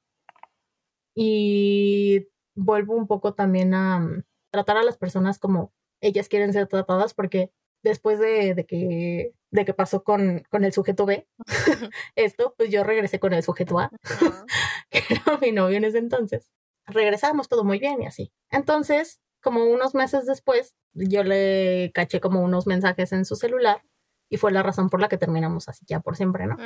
[1.15, 5.73] y vuelvo un poco también a mm, tratar a las personas como
[6.05, 7.51] ellas quieren ser tratadas porque
[7.83, 11.27] después de, de, que, de que pasó con, con el sujeto B,
[12.15, 13.91] esto, pues yo regresé con el sujeto A,
[14.89, 16.49] que era mi novio en ese entonces.
[16.87, 18.31] Regresamos todo muy bien y así.
[18.51, 23.83] Entonces, como unos meses después, yo le caché como unos mensajes en su celular
[24.29, 26.57] y fue la razón por la que terminamos así ya por siempre, ¿no?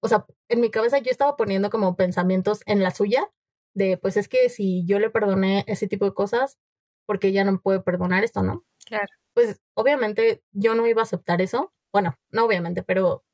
[0.00, 3.30] O sea, en mi cabeza yo estaba poniendo como pensamientos en la suya
[3.74, 6.58] de, pues es que si yo le perdoné ese tipo de cosas,
[7.06, 8.64] porque ella no puede perdonar esto, ¿no?
[8.84, 11.72] Claro pues obviamente yo no iba a aceptar eso.
[11.92, 13.24] Bueno, no obviamente, pero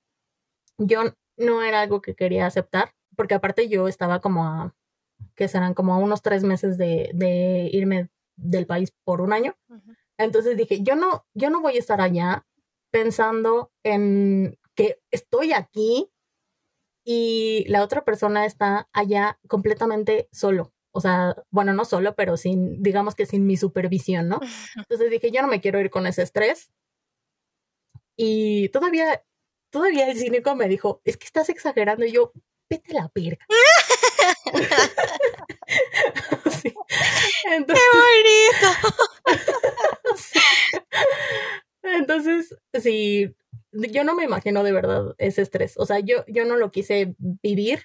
[0.78, 1.02] yo
[1.36, 4.74] no era algo que quería aceptar, porque aparte yo estaba como a,
[5.34, 9.56] que serán como a unos tres meses de, de irme del país por un año.
[10.16, 12.46] Entonces dije, yo no, yo no voy a estar allá
[12.90, 16.10] pensando en que estoy aquí
[17.04, 22.82] y la otra persona está allá completamente solo o sea, bueno, no solo, pero sin,
[22.82, 24.40] digamos que sin mi supervisión, ¿no?
[24.76, 26.70] Entonces dije, yo no me quiero ir con ese estrés.
[28.16, 29.22] Y todavía,
[29.70, 32.04] todavía el cínico me dijo, es que estás exagerando.
[32.04, 32.32] Y yo,
[32.68, 33.46] vete la pirga.
[37.50, 38.68] Entonces, ¡Qué bonito!
[41.82, 43.34] Entonces, sí,
[43.72, 45.74] yo no me imagino de verdad ese estrés.
[45.76, 47.82] O sea, yo, yo no lo quise vivir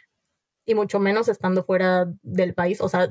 [0.65, 3.09] y mucho menos estando fuera del país, o sea,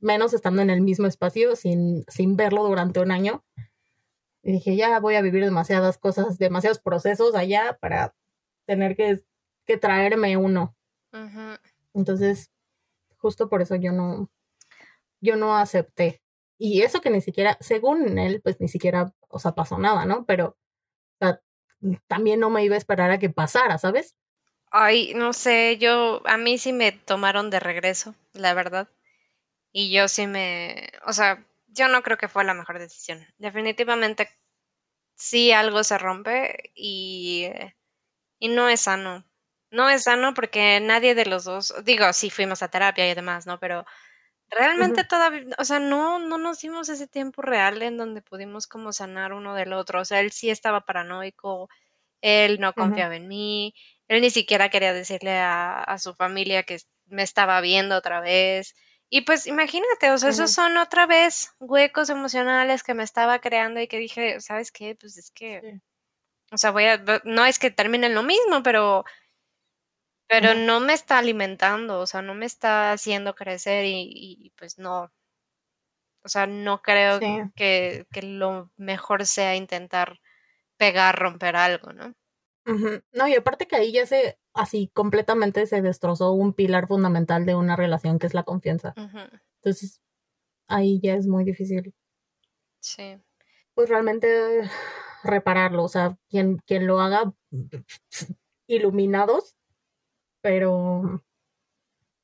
[0.00, 3.44] menos estando en el mismo espacio sin, sin verlo durante un año.
[4.42, 8.14] Y dije, ya voy a vivir demasiadas cosas, demasiados procesos allá para
[8.64, 9.22] tener que,
[9.66, 10.76] que traerme uno.
[11.94, 12.50] Entonces,
[13.16, 14.30] justo por eso yo no,
[15.20, 16.20] yo no acepté
[16.58, 20.24] Y eso que ni siquiera, según él, pues ni siquiera, o sea, pasó nada, ¿no?
[20.26, 20.56] Pero
[22.06, 24.14] también no me iba a esperar a que pasara, ¿sabes?
[24.78, 28.88] Ay, no sé, yo, a mí sí me tomaron de regreso, la verdad.
[29.72, 33.26] Y yo sí me, o sea, yo no creo que fue la mejor decisión.
[33.38, 34.28] Definitivamente
[35.14, 37.46] sí algo se rompe y,
[38.38, 39.24] y no es sano.
[39.70, 43.46] No es sano porque nadie de los dos, digo, sí fuimos a terapia y demás,
[43.46, 43.58] ¿no?
[43.58, 43.86] Pero
[44.50, 48.92] realmente todavía, o sea, no, no nos dimos ese tiempo real en donde pudimos como
[48.92, 50.02] sanar uno del otro.
[50.02, 51.68] O sea, él sí estaba paranoico,
[52.20, 53.74] él no confiaba en mí,
[54.08, 58.74] él ni siquiera quería decirle a, a su familia que me estaba viendo otra vez.
[59.08, 63.80] Y pues imagínate, o sea, esos son otra vez huecos emocionales que me estaba creando
[63.80, 64.96] y que dije, ¿sabes qué?
[64.96, 65.80] Pues es que,
[66.50, 69.04] o sea, voy a, no es que termine lo mismo, pero,
[70.28, 75.12] pero no me está alimentando, o sea, no me está haciendo crecer y, pues no,
[76.24, 77.20] o sea, no creo
[77.54, 80.18] que, que lo mejor sea intentar
[80.76, 82.12] pegar, romper algo, ¿no?
[83.12, 87.54] No, y aparte que ahí ya se, así completamente se destrozó un pilar fundamental de
[87.54, 88.92] una relación que es la confianza.
[89.60, 90.00] Entonces,
[90.66, 91.94] ahí ya es muy difícil.
[92.80, 93.18] Sí.
[93.74, 94.68] Pues realmente
[95.22, 97.32] repararlo, o sea, quien, quien lo haga
[98.66, 99.54] iluminados,
[100.40, 101.22] pero,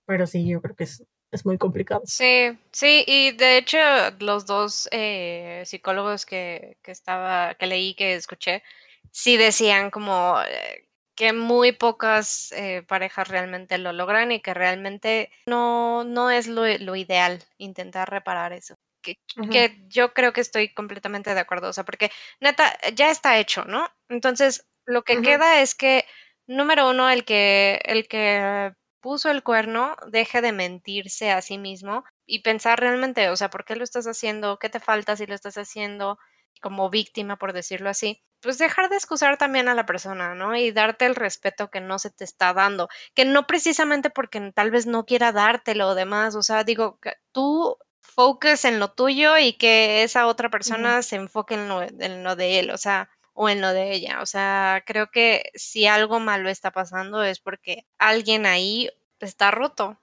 [0.07, 2.03] pero sí, yo creo que es, es muy complicado.
[2.05, 3.79] Sí, sí, y de hecho
[4.21, 8.63] los dos eh, psicólogos que, que estaba, que leí, que escuché,
[9.11, 15.31] sí decían como eh, que muy pocas eh, parejas realmente lo logran y que realmente
[15.47, 18.77] no, no es lo, ideal intentar reparar eso.
[19.03, 19.19] Que,
[19.51, 23.65] que, yo creo que estoy completamente de acuerdo, o sea, porque neta, ya está hecho,
[23.65, 23.89] ¿no?
[24.09, 26.05] Entonces, lo que queda es que,
[26.47, 32.05] número uno, el que, el que puso el cuerno deje de mentirse a sí mismo
[32.27, 34.61] y pensar realmente, o sea, ¿por qué lo estás haciendo?
[34.61, 36.17] ¿Qué te falta si lo estás haciendo?
[36.63, 40.57] como víctima, por decirlo así, pues dejar de excusar también a la persona, ¿no?
[40.57, 44.71] Y darte el respeto que no se te está dando, que no precisamente porque tal
[44.71, 49.39] vez no quiera dártelo o demás, o sea, digo, que tú focus en lo tuyo
[49.39, 53.09] y que esa otra persona se enfoque en lo, en lo de él, o sea,
[53.35, 54.21] o en lo de ella.
[54.23, 58.91] O sea, creo que si algo malo está pasando es porque alguien ahí
[59.21, 59.99] está roto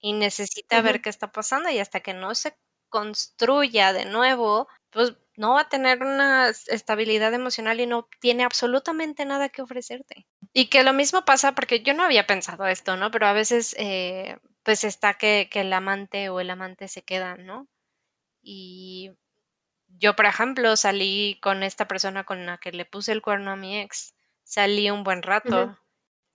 [0.00, 2.56] y necesita ver qué está pasando y hasta que no se
[2.88, 9.24] construya de nuevo, pues no va a tener una estabilidad emocional y no tiene absolutamente
[9.24, 10.26] nada que ofrecerte.
[10.52, 13.10] Y que lo mismo pasa, porque yo no había pensado esto, ¿no?
[13.10, 17.46] Pero a veces, eh, pues está que, que el amante o el amante se quedan,
[17.46, 17.68] ¿no?
[18.42, 19.12] Y
[19.88, 23.56] yo, por ejemplo, salí con esta persona con la que le puse el cuerno a
[23.56, 24.14] mi ex,
[24.44, 25.78] salí un buen rato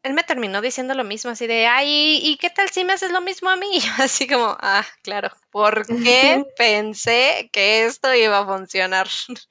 [0.08, 3.12] él me terminó diciendo lo mismo, así de, ay, ¿y qué tal si me haces
[3.12, 3.70] lo mismo a mí?
[4.00, 9.08] Y así como, ah, claro, ¿por qué pensé que esto iba a funcionar?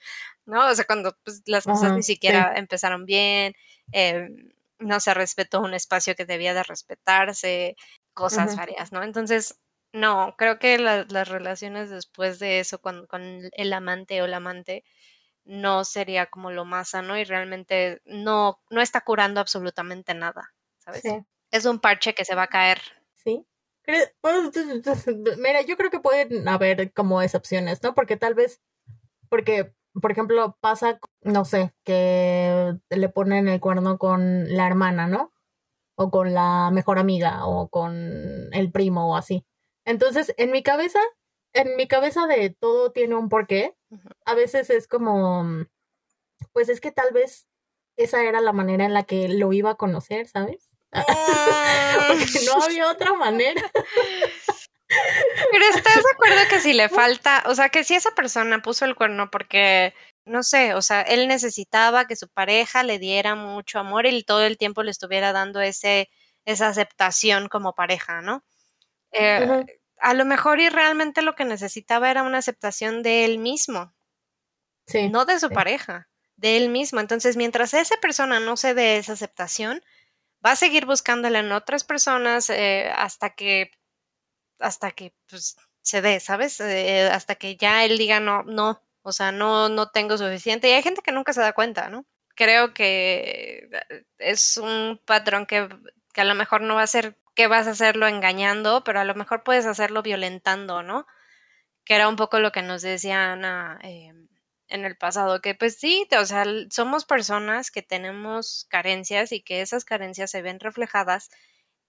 [0.46, 0.66] ¿No?
[0.66, 3.54] O sea, cuando pues, las cosas ni siquiera empezaron bien,
[3.92, 7.76] em, no se respetó un espacio que debía de respetarse,
[8.14, 9.02] cosas varias, ¿no?
[9.02, 9.58] Entonces,
[9.92, 14.84] no, creo que las relaciones después de eso con, con el amante o la amante,
[15.46, 21.02] no sería como lo más sano y realmente no, no está curando absolutamente nada, ¿sabes?
[21.50, 22.80] Es un parche que se va a caer.
[23.14, 23.46] Sí.
[25.38, 27.94] Mira, yo creo que pueden haber como excepciones, ¿no?
[27.94, 28.60] Porque tal vez,
[29.28, 35.32] porque, por ejemplo, pasa, no sé, que le ponen el cuerno con la hermana, ¿no?
[35.94, 39.46] O con la mejor amiga, o con el primo, o así.
[39.84, 40.98] Entonces, en mi cabeza,
[41.52, 43.75] en mi cabeza de todo tiene un porqué.
[44.24, 45.66] A veces es como, mm,
[46.52, 47.46] pues es que tal vez
[47.96, 50.70] esa era la manera en la que lo iba a conocer, ¿sabes?
[50.92, 53.62] Porque no había otra manera.
[55.50, 58.84] Pero estás de acuerdo que si le falta, o sea, que si esa persona puso
[58.84, 63.78] el cuerno porque, no sé, o sea, él necesitaba que su pareja le diera mucho
[63.78, 66.08] amor y todo el tiempo le estuviera dando ese,
[66.44, 68.44] esa aceptación como pareja, ¿no?
[69.12, 69.64] Eh,
[69.98, 73.94] a lo mejor y realmente lo que necesitaba era una aceptación de él mismo,
[74.86, 77.00] sí, no de su pareja, de él mismo.
[77.00, 79.82] Entonces, mientras esa persona no se dé esa aceptación,
[80.44, 83.70] va a seguir buscándola en otras personas eh, hasta que,
[84.58, 86.60] hasta que pues, se dé, ¿sabes?
[86.60, 90.68] Eh, hasta que ya él diga no, no, o sea, no, no tengo suficiente.
[90.68, 92.04] Y hay gente que nunca se da cuenta, ¿no?
[92.34, 93.70] Creo que
[94.18, 95.68] es un patrón que,
[96.12, 99.04] que a lo mejor no va a ser que vas a hacerlo engañando, pero a
[99.04, 101.06] lo mejor puedes hacerlo violentando, ¿no?
[101.84, 104.12] Que era un poco lo que nos decía Ana eh,
[104.68, 109.60] en el pasado, que pues sí, o sea, somos personas que tenemos carencias y que
[109.60, 111.30] esas carencias se ven reflejadas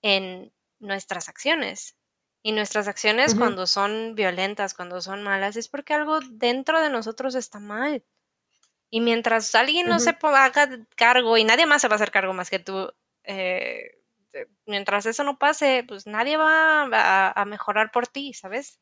[0.01, 1.95] en nuestras acciones.
[2.43, 7.35] Y nuestras acciones cuando son violentas, cuando son malas, es porque algo dentro de nosotros
[7.35, 8.05] está mal.
[8.89, 12.33] Y mientras alguien no se haga cargo y nadie más se va a hacer cargo
[12.33, 12.93] más que tú,
[13.23, 13.96] eh,
[14.37, 18.79] de- mientras eso no pase, pues nadie va a, a mejorar por ti, ¿sabes?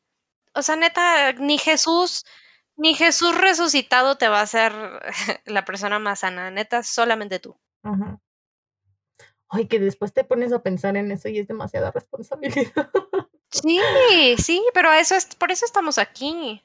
[0.54, 2.24] O sea, neta, ni Jesús,
[2.76, 4.72] ni Jesús resucitado te va a hacer
[5.46, 7.58] la persona más sana, neta, solamente tú.
[7.82, 8.18] Ajá.
[9.48, 12.90] Ay, que después te pones a pensar en eso y es demasiada responsabilidad.
[13.48, 16.62] Sí, sí, pero eso es, por eso estamos aquí.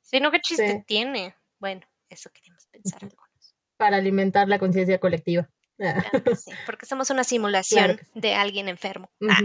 [0.00, 0.84] Si no, ¿qué chiste Sí.
[0.86, 1.36] tiene?
[1.60, 3.54] Bueno, eso queríamos pensar algunos.
[3.76, 5.48] Para alimentar la conciencia colectiva.
[5.76, 8.20] Claro que sí, porque somos una simulación sí.
[8.20, 9.10] de alguien enfermo.
[9.28, 9.40] Ah.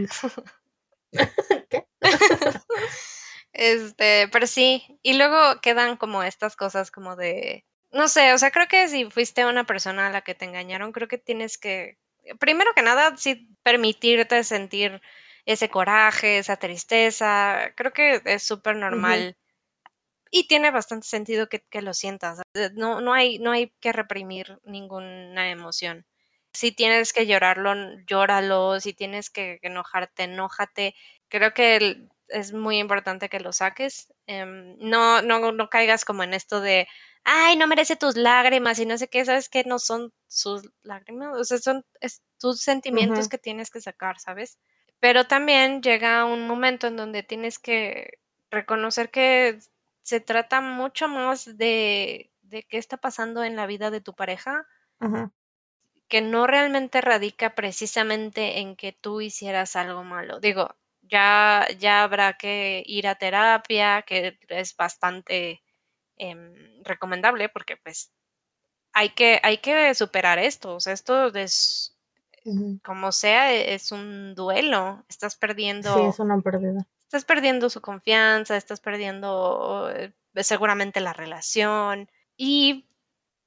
[1.69, 1.87] ¿Qué?
[3.53, 8.51] Este, pero sí, y luego quedan como estas cosas como de, no sé, o sea,
[8.51, 11.97] creo que si fuiste una persona a la que te engañaron, creo que tienes que,
[12.39, 15.01] primero que nada, sí permitirte sentir
[15.45, 19.35] ese coraje, esa tristeza, creo que es súper normal
[20.31, 22.41] y tiene bastante sentido que, que lo sientas.
[22.73, 26.05] No, no hay, no hay que reprimir ninguna emoción.
[26.53, 27.73] Si tienes que llorarlo,
[28.07, 30.95] llóralo, si tienes que enojarte, enójate.
[31.29, 34.13] Creo que es muy importante que lo saques.
[34.25, 36.87] Em, no, no, no caigas como en esto de,
[37.23, 41.37] ay, no merece tus lágrimas y no sé qué, sabes que no son sus lágrimas,
[41.37, 41.85] o sea, son
[42.39, 44.59] tus sentimientos que tienes que sacar, ¿sabes?
[44.99, 48.19] Pero también llega un momento en donde tienes que
[48.49, 49.59] reconocer que
[50.03, 54.65] se trata mucho más de, de qué está pasando en la vida de tu pareja.
[56.07, 60.39] Que no realmente radica precisamente en que tú hicieras algo malo.
[60.39, 65.63] Digo, ya, ya habrá que ir a terapia, que es bastante
[66.17, 68.11] em, recomendable porque pues
[68.93, 70.75] hay que, hay que superar esto.
[70.75, 71.97] O sea, esto es,
[72.83, 75.05] como sea, e- es un duelo.
[75.09, 76.87] Estás Sí, perdiendo es una pérdida.
[77.05, 82.87] estás perdiendo su confianza, estás perdiendo eh, seguramente la relación y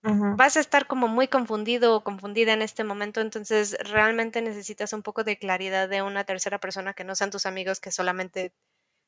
[0.03, 0.37] Ajá.
[0.37, 5.03] vas a estar como muy confundido o confundida en este momento, entonces realmente necesitas un
[5.03, 8.53] poco de claridad de una tercera persona que no sean tus amigos que solamente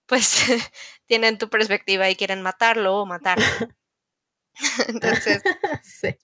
[0.07, 0.35] pues
[1.09, 3.47] tienen tu perspectiva y quieren matarlo o matarla.
[4.89, 5.45] Entonces,
[5.83, 6.17] sí.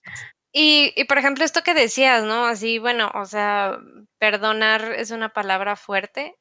[0.51, 2.45] y, y por ejemplo, esto que decías, ¿no?
[2.45, 3.77] Así, bueno, o sea,
[4.19, 6.35] perdonar es una palabra fuerte.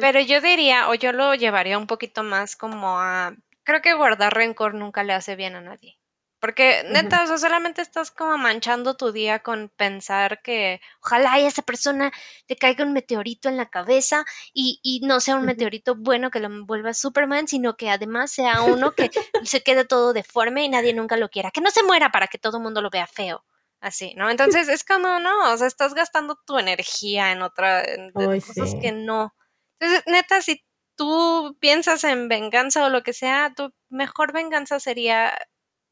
[0.00, 4.34] Pero yo diría, o yo lo llevaría un poquito más como a, creo que guardar
[4.34, 5.99] rencor nunca le hace bien a nadie.
[6.40, 11.38] Porque neta, o sea, solamente estás como manchando tu día con pensar que ojalá a
[11.38, 12.10] esa persona
[12.48, 14.24] le caiga un meteorito en la cabeza
[14.54, 18.62] y, y no sea un meteorito bueno que lo envuelva Superman, sino que además sea
[18.62, 19.10] uno que
[19.44, 21.50] se quede todo deforme y nadie nunca lo quiera.
[21.50, 23.44] Que no se muera para que todo el mundo lo vea feo.
[23.82, 24.28] Así, ¿no?
[24.28, 28.40] Entonces es como, no, o sea, estás gastando tu energía en otra, en, en Ay,
[28.40, 28.80] cosas sí.
[28.80, 29.34] que no.
[29.78, 30.62] Entonces, neta, si
[30.96, 35.34] tú piensas en venganza o lo que sea, tu mejor venganza sería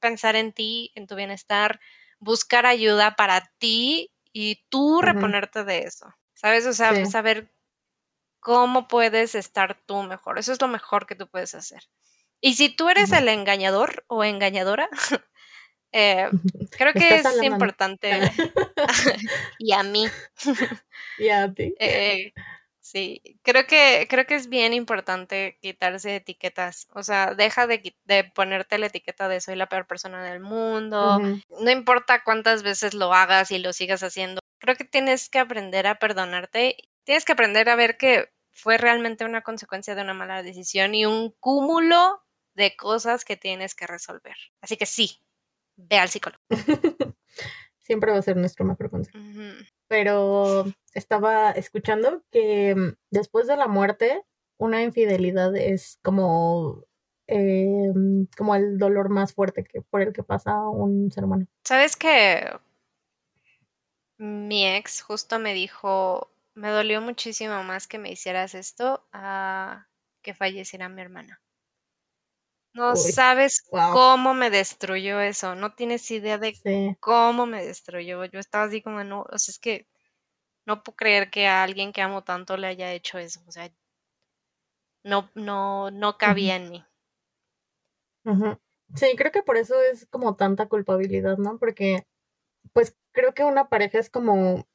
[0.00, 1.80] pensar en ti, en tu bienestar,
[2.18, 6.14] buscar ayuda para ti y tú reponerte de eso.
[6.34, 6.66] ¿Sabes?
[6.66, 7.06] O sea, Sí.
[7.06, 7.50] saber
[8.40, 10.38] cómo puedes estar tú mejor.
[10.38, 11.82] Eso es lo mejor que tú puedes hacer.
[12.40, 14.88] Y si tú eres el engañador o engañadora,
[15.92, 16.28] eh,
[16.70, 18.30] creo que estás es importante,
[19.58, 20.06] y a mí,
[21.18, 21.74] y a ti.
[21.80, 22.32] eh,
[22.90, 26.88] Sí, creo que, creo que es bien importante quitarse etiquetas.
[26.94, 31.18] O sea, deja de, de ponerte la etiqueta de soy la peor persona del mundo.
[31.50, 34.40] No importa cuántas veces lo hagas y lo sigas haciendo.
[34.58, 36.78] Creo que tienes que aprender a perdonarte.
[37.04, 41.04] Tienes que aprender a ver que fue realmente una consecuencia de una mala decisión y
[41.04, 42.24] un cúmulo
[42.54, 44.36] de cosas que tienes que resolver.
[44.62, 45.20] Así que sí,
[45.76, 46.42] ve al psicólogo.
[47.80, 49.18] Siempre va a ser nuestro mejor consejo.
[49.18, 49.62] Ujú.
[49.88, 50.64] Pero
[50.94, 54.22] estaba escuchando que mm, después de la muerte,
[54.58, 56.84] una infidelidad es como,
[57.26, 57.92] eh,
[58.36, 61.46] como el dolor más fuerte que, por el que pasa un ser humano.
[61.64, 62.50] ¿Sabes que
[64.18, 69.86] mi ex justo me dijo, me dolió muchísimo más que me hicieras esto a
[70.22, 71.40] que falleciera mi hermana?
[72.78, 73.92] No Uy, sabes wow.
[73.92, 76.96] cómo me destruyó eso, no tienes idea de Sí.
[77.00, 78.24] cómo me destruyó.
[78.24, 79.88] Yo estaba así como, no, o sea, es que
[80.66, 83.70] no puedo creer que a alguien que amo tanto le haya hecho eso, o sea,
[85.02, 86.84] no, no, no cabía en mí.
[88.94, 91.58] Sí, creo que por eso es como tanta culpabilidad, ¿no?
[91.58, 92.06] Porque,
[92.72, 94.66] pues, creo que una pareja es como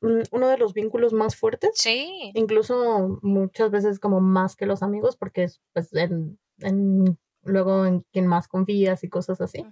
[0.00, 5.16] uno de los vínculos más fuertes, Sí, incluso muchas veces como más que los amigos,
[5.16, 9.66] porque es, pues, en, en- luego en quien más confías y cosas así.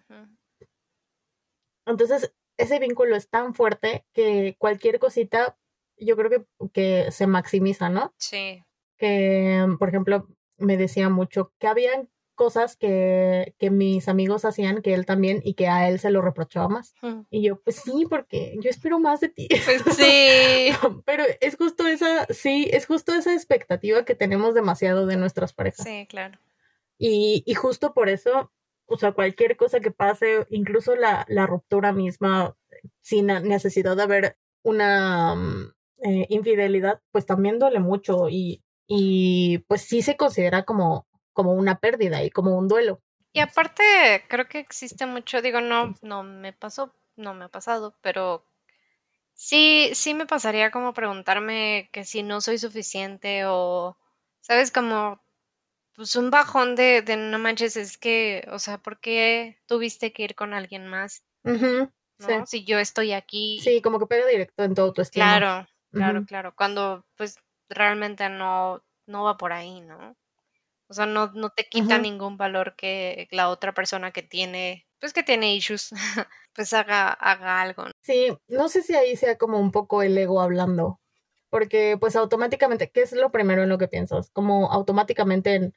[1.87, 5.57] Entonces, ese vínculo es tan fuerte que cualquier cosita,
[5.97, 8.15] yo creo que, que se maximiza, ¿no?
[8.19, 8.63] sí,
[8.99, 10.29] que, por ejemplo,
[10.59, 15.55] me decía mucho que habían cosas que, que mis amigos hacían que él también y
[15.55, 16.95] que a él se lo reprochaba más.
[17.31, 19.49] Y yo, pues sí, porque yo espero más de ti.
[19.49, 20.71] Pues sí.
[21.07, 25.87] Pero es justo esa, sí, es justo esa expectativa que tenemos demasiado de nuestras parejas.
[25.87, 26.39] Sí, claro.
[27.03, 28.53] Y, justo por eso,
[28.85, 32.55] o sea, cualquier cosa que pase, incluso la, la ruptura misma,
[33.01, 35.73] sin necesidad de haber una mm,
[36.05, 41.79] eh, infidelidad, pues también duele mucho y, y pues sí se considera como, como una
[41.79, 43.01] pérdida y como un duelo.
[43.33, 47.97] Y aparte, creo que existe mucho, digo, no, no me pasó, no me ha pasado,
[48.03, 48.45] pero
[49.33, 53.97] sí, sí me pasaría como preguntarme que si no soy suficiente o,
[54.43, 54.71] ¿sabes?
[54.71, 55.23] Como,
[55.95, 60.25] pues un bajón de, de no manches, es que, o sea, ¿por qué tuviste que
[60.25, 61.25] ir con alguien más?
[61.43, 62.47] ¿No?
[62.47, 63.61] Si yo estoy aquí.
[63.63, 65.39] Sí, como que pega directo en todo tu estima.
[65.39, 66.55] Claro, claro, claro.
[66.55, 67.37] Cuando pues
[67.69, 70.17] realmente no, no va por ahí, ¿no?
[70.89, 75.13] O sea, no, no te quita ningún valor que la otra persona que tiene, pues
[75.13, 75.91] que tiene issues,
[76.53, 77.85] pues haga, haga algo.
[77.85, 77.93] ¿no?
[78.03, 81.01] Sí, no sé si ahí sea como un poco el ego hablando,
[81.51, 84.31] porque pues automáticamente, ¿qué es lo primero en lo que piensas?
[84.31, 85.75] Como automáticamente, en,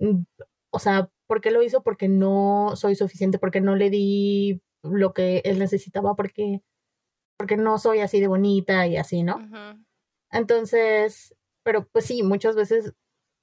[0.00, 0.24] mm,
[0.70, 1.82] o sea, ¿por qué lo hizo?
[1.82, 6.62] Porque no soy suficiente, porque no le di lo que él necesitaba, porque,
[7.38, 9.36] porque no soy así de bonita y así, ¿no?
[9.36, 9.84] Ujú.
[10.30, 12.92] Entonces, pero pues sí, muchas veces,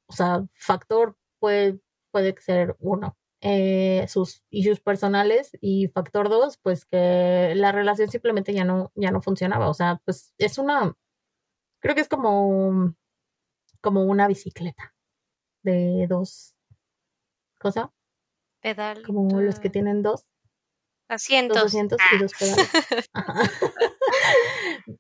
[0.07, 1.80] o sea, factor puede,
[2.12, 8.53] puede ser uno, eh, sus issues personales y factor dos, pues que la relación simplemente
[8.53, 9.70] ya no, ya no funcionaba.
[9.70, 10.95] O sea, pues es una,
[11.82, 12.95] creo que es como,
[13.82, 14.93] como una bicicleta
[15.63, 16.55] de dos,
[17.59, 17.91] cosa,
[18.61, 19.03] Pedal.
[19.03, 20.29] como los que ah, tienen dos, dos
[21.09, 21.57] Asientos.
[21.57, 22.19] asientos y Ah.
[22.19, 22.69] dos pedales.
[23.13, 23.34] Ajá.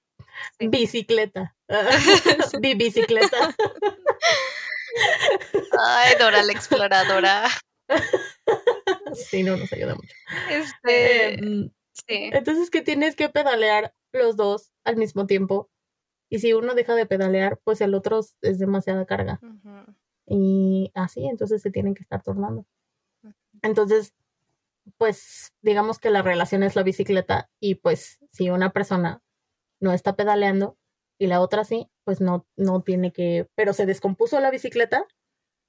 [0.59, 0.67] Sí.
[0.67, 1.55] Bicicleta.
[2.61, 3.55] Bi bicicleta.
[5.79, 7.47] Ay, Dora la exploradora.
[9.13, 10.13] Sí, no nos ayuda mucho.
[10.49, 12.29] Este, Em, sí.
[12.31, 15.69] entonces que tienes que pedalear los dos al mismo tiempo.
[16.31, 19.41] Y si uno deja de pedalear, pues el otro es demasiada carga.
[20.25, 22.65] Y así, entonces se tienen que estar tornando.
[23.61, 24.15] Entonces,
[24.97, 29.21] pues digamos que la relación es la bicicleta y pues si una persona
[29.81, 30.77] no está pedaleando
[31.19, 35.05] y la otra sí, pues no, no tiene que, pero se descompuso la bicicleta,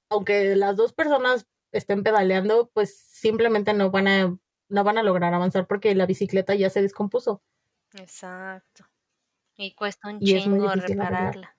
[0.09, 4.39] aunque las dos personas estén pedaleando, pues simplemente no van a,
[4.69, 7.43] no van a lograr avanzar porque la bicicleta ya se descompuso.
[7.95, 8.85] Exacto.
[9.57, 11.55] Y cuesta un Y chingo repararla.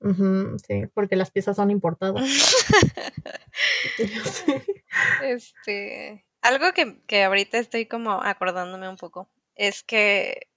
[0.00, 2.24] Ujú, sí, porque las piezas son importadas.
[5.22, 10.48] Este, algo que, que ahorita estoy como acordándome un poco es que,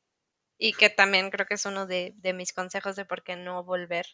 [0.58, 3.64] y que también creo que es uno de, de mis consejos de por qué no
[3.64, 4.06] volver.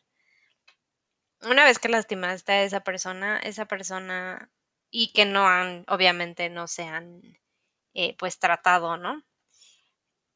[1.42, 4.50] Una vez que lastimaste a esa persona, esa persona,
[4.90, 7.22] y que no han, obviamente no se han,
[7.94, 9.24] eh, pues tratado, ¿no?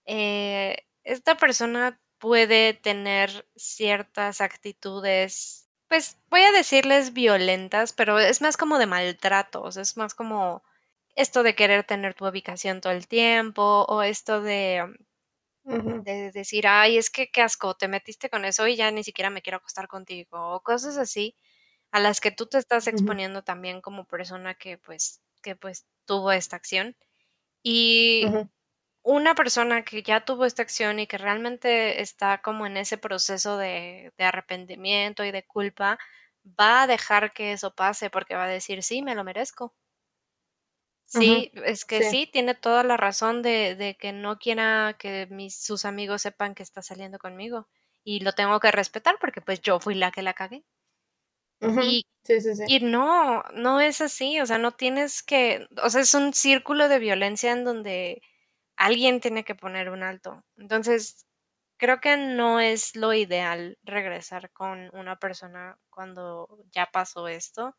[0.05, 8.57] Eh, esta persona puede tener ciertas actitudes, pues voy a decirles violentas, pero es más
[8.57, 10.63] como de maltratos, es más como
[11.15, 14.83] esto de querer tener tu ubicación todo el tiempo o esto de,
[16.05, 19.29] de decir, ay, es que qué asco, te metiste con eso y ya ni siquiera
[19.29, 21.35] me quiero acostar contigo o cosas así
[21.91, 26.31] a las que tú te estás exponiendo también como persona que pues que pues tuvo
[26.33, 26.95] esta acción.
[27.63, 28.37] Y.
[29.03, 33.57] una persona que ya tuvo esta acción y que realmente está como en ese proceso
[33.57, 35.99] de, de arrepentimiento y de culpa,
[36.59, 39.75] va a dejar que eso pase porque va a decir, sí, me lo merezco.
[41.05, 42.09] Sí, es que Sí.
[42.09, 46.55] sí, tiene toda la razón de, de que no quiera que mis, sus amigos sepan
[46.55, 47.69] que está saliendo conmigo.
[48.03, 50.65] Y lo tengo que respetar porque pues yo fui la que la cagué.
[51.77, 52.63] Y, Sí, sí, sí.
[52.65, 56.89] y no, no es así, o sea, no tienes que, o sea, es un círculo
[56.89, 58.21] de violencia en donde
[58.75, 60.43] alguien tiene que poner un alto.
[60.57, 61.27] Entonces,
[61.77, 67.75] creo que no es lo ideal regresar con una persona cuando ya pasó esto.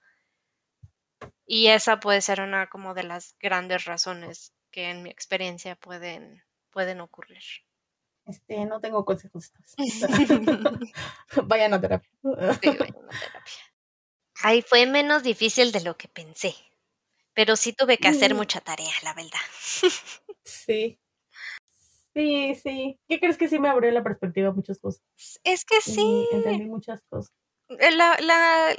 [1.47, 6.42] Y esa puede ser una como de las grandes razones que en mi experiencia pueden,
[6.70, 7.42] pueden ocurrir.
[8.26, 9.53] Este, no tengo consejos.
[11.47, 12.11] Vayan a terapia.
[12.61, 13.53] Sí, vayan a terapia.
[14.42, 16.55] Ay, fue menos difícil de lo que pensé,
[17.34, 19.40] pero sí tuve que hacer Mm, mucha tarea, la verdad.
[20.45, 20.99] Sí.
[22.14, 22.99] Sí, sí.
[23.09, 25.03] ¿Qué crees que sí me abrió la perspectiva a muchas cosas?
[25.42, 27.32] Es que sí, Y entendí muchas cosas.
[27.68, 28.74] eh, la, la,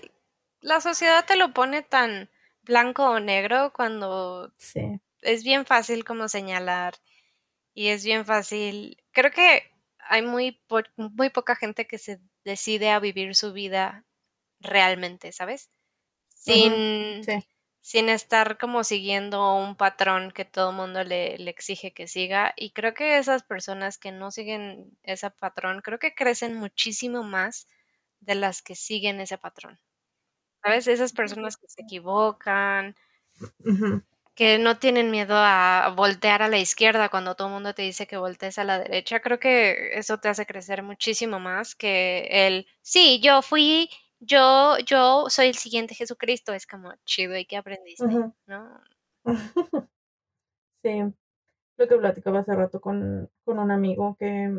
[0.62, 2.30] la sociedad te lo pone tan
[2.64, 5.00] blanco o negro cuando Sí.
[5.22, 6.94] es bien fácil como señalar
[7.74, 8.98] y es bien fácil.
[9.12, 9.64] Creo que
[10.00, 14.06] hay muy, po- muy poca gente que se decide a vivir su vida
[14.62, 15.70] realmente, ¿sabes?
[16.30, 17.22] Sin,
[17.86, 22.52] sin estar como siguiendo un patrón que todo el mundo le, le, exige que siga.
[22.58, 27.68] Y creo que esas personas que no siguen ese patrón, creo que crecen muchísimo más
[28.22, 29.80] de las que siguen ese patrón.
[30.64, 30.88] ¿Sabes?
[30.88, 32.96] Esas personas que se equivocan,
[34.34, 38.08] que no tienen miedo a voltear a la izquierda cuando todo el mundo te dice
[38.08, 42.66] que voltees a la derecha, creo que eso te hace crecer muchísimo más que el,
[42.82, 43.92] sí, yo fui,
[44.26, 48.06] yo, yo soy el siguiente Jesucristo, es como chido, ¿y qué aprendiste?
[48.48, 48.82] ¿No?
[50.82, 51.02] sí,
[51.78, 54.54] lo que platicaba hace rato con, con un amigo que,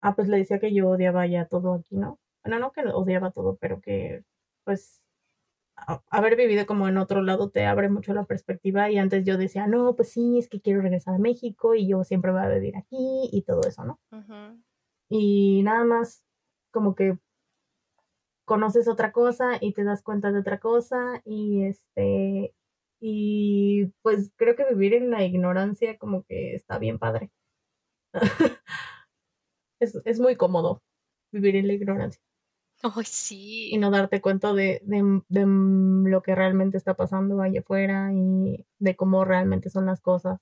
[0.00, 2.18] ah, pues le decía que yo odiaba ya todo aquí, ¿no?
[2.44, 4.24] Bueno, no que odiaba todo, pero que
[4.64, 5.04] pues
[6.10, 9.66] haber vivido como en otro lado te abre mucho la perspectiva y antes yo decía,
[9.66, 12.76] no, pues sí, es que quiero regresar a México y yo siempre voy a vivir
[12.76, 14.00] aquí y todo eso, ¿no?
[15.08, 16.24] Y nada más
[16.70, 17.18] como que
[18.44, 22.54] conoces otra cosa y te das cuenta de otra cosa y este
[23.00, 27.30] y pues creo que vivir en la ignorancia como que está bien padre.
[29.80, 30.82] es, es muy cómodo
[31.32, 32.22] vivir en la ignorancia.
[32.82, 33.70] Ay, sí.
[33.72, 35.44] Y no darte cuenta de, de,
[36.10, 40.38] lo que realmente está pasando allá afuera y de cómo realmente son las cosas.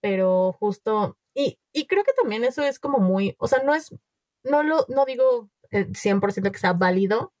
[0.00, 3.94] Pero justo, y, y creo que también eso es como muy, o sea, no es,
[4.44, 7.32] no lo, no digo 100% eh, que sea válido,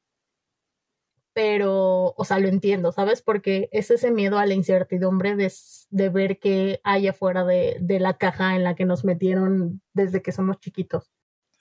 [1.32, 3.22] pero, o sea, lo entiendo, ¿sabes?
[3.22, 5.52] Porque es ese miedo a la incertidumbre de,
[5.90, 10.20] de ver qué hay afuera de, de la caja en la que nos metieron desde
[10.20, 11.10] que somos chiquitos.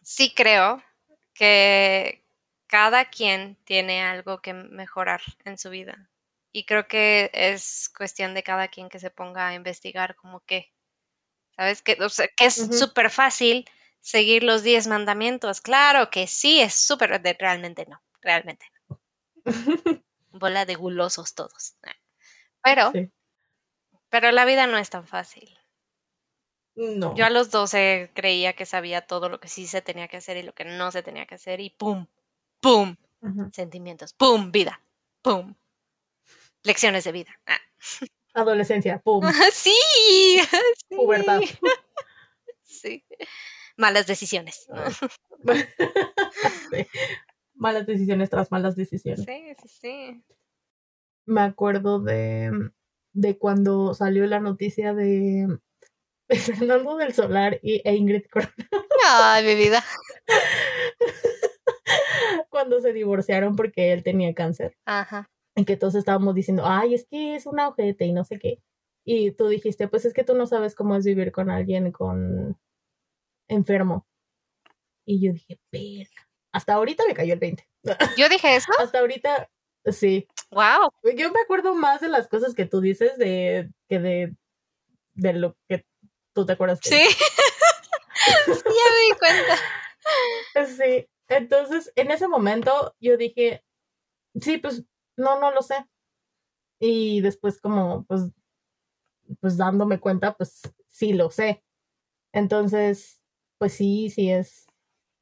[0.01, 0.81] Sí creo,
[1.37, 2.25] que
[2.65, 6.09] cada quien tiene algo que mejorar en su vida.
[6.51, 10.73] Y creo que es cuestión de cada quien que se ponga a investigar como que,
[11.55, 11.81] ¿sabes?
[11.83, 13.69] Que, o sea, que es súper fácil
[14.07, 15.59] seguir los 10 mandamientos.
[15.59, 19.01] Claro que sí, es súper, realmente no, realmente no.
[20.31, 21.75] Bola de gulosos todos.
[22.63, 22.93] Pero,
[24.09, 25.57] pero la vida no es tan fácil.
[26.75, 27.15] No.
[27.15, 30.37] Yo a los 12 creía que sabía todo lo que sí se tenía que hacer
[30.37, 32.05] y lo que no se tenía que hacer y ¡pum!
[32.61, 32.95] ¡pum!
[33.51, 34.51] Sentimientos, ¡pum!
[34.51, 34.79] Vida,
[35.21, 35.55] ¡pum!
[36.63, 37.39] Lecciones de vida.
[37.45, 37.59] Ah.
[38.35, 39.21] Adolescencia, ¡pum!
[39.53, 39.73] sí,
[40.89, 40.95] sí.
[40.95, 41.41] Pubertad.
[42.63, 43.03] sí.
[43.77, 44.67] Malas decisiones.
[47.53, 49.25] Malas decisiones tras malas decisiones.
[49.25, 50.23] Sí, sí, sí.
[51.25, 52.71] Me acuerdo de,
[53.13, 55.59] de cuando salió la noticia de
[56.29, 58.53] Fernando del Solar y, e Ingrid Corona.
[59.05, 59.83] Ay, mi vida.
[62.49, 64.75] Cuando se divorciaron porque él tenía cáncer.
[64.85, 65.29] Ajá.
[65.55, 68.61] Y que todos estábamos diciendo, ay, es que es una ojete y no sé qué.
[69.05, 72.57] Y tú dijiste, pues es que tú no sabes cómo es vivir con alguien con
[73.47, 74.07] enfermo.
[75.05, 76.27] Y yo dije, verga.
[76.51, 77.67] Hasta ahorita me cayó el 20.
[78.17, 78.71] ¿Yo dije eso?
[78.79, 79.49] Hasta ahorita,
[79.85, 80.27] sí.
[80.51, 80.91] Wow.
[81.15, 84.35] Yo me acuerdo más de las cosas que tú dices de que de,
[85.13, 85.85] de lo que
[86.37, 86.79] ¿Tú te acuerdas?
[86.83, 87.03] Sí.
[88.45, 89.55] ya me di cuenta.
[90.67, 91.09] Sí.
[91.29, 93.63] Entonces, en ese momento yo dije,
[94.39, 94.83] sí, pues
[95.17, 95.83] no, no lo sé.
[96.79, 98.21] Y después como, pues,
[99.39, 101.63] pues dándome cuenta, pues sí lo sé.
[102.33, 103.16] Entonces,
[103.57, 104.67] pues sí, sí es,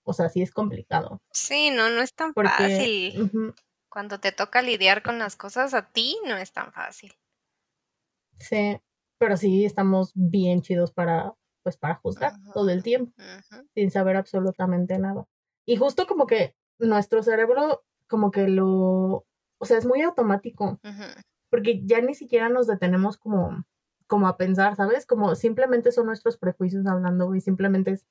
[0.04, 1.22] o sea, sí es complicado.
[1.32, 3.54] Sí, no, no es tan fácil.
[3.90, 7.14] Cuando te toca lidiar con las cosas a ti, no es tan fácil.
[8.38, 8.78] Sí,
[9.18, 11.34] pero sí estamos bien chidos para,
[11.64, 13.14] pues, para juzgar todo el tiempo,
[13.74, 15.26] sin saber absolutamente nada.
[15.66, 19.26] Y justo como que nuestro cerebro, como que lo,
[19.58, 20.80] o sea, es muy automático,
[21.50, 23.66] porque ya ni siquiera nos detenemos como,
[24.08, 25.06] como a pensar, ¿sabes?
[25.06, 28.06] Como simplemente son nuestros prejuicios hablando y simplemente es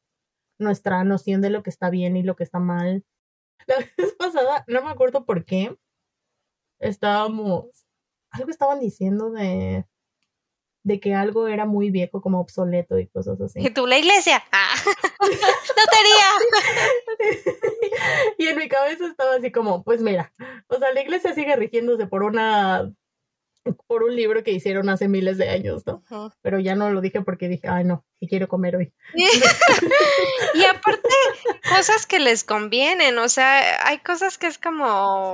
[0.59, 3.05] nuestra noción de lo que está bien y lo que está mal.
[3.67, 5.77] La vez pasada, no me acuerdo por qué,
[6.81, 7.87] estábamos,
[8.31, 9.87] algo estaban diciendo de,
[10.83, 13.65] de que algo era muy viejo, como obsoleto y cosas así.
[13.65, 14.43] Y tú, la iglesia.
[14.53, 14.75] Ah,
[18.39, 20.33] y en mi cabeza estaba así como, pues mira,
[20.69, 22.93] o sea, la iglesia sigue rigiéndose por una
[23.87, 26.03] por un libro que hicieron hace miles de años, ¿no?
[26.43, 28.93] Pero ya no lo dije porque dije, ay no, si quiero comer hoy.
[30.55, 31.09] y aparte,
[31.69, 35.33] cosas que les convienen, o sea, hay cosas que es como,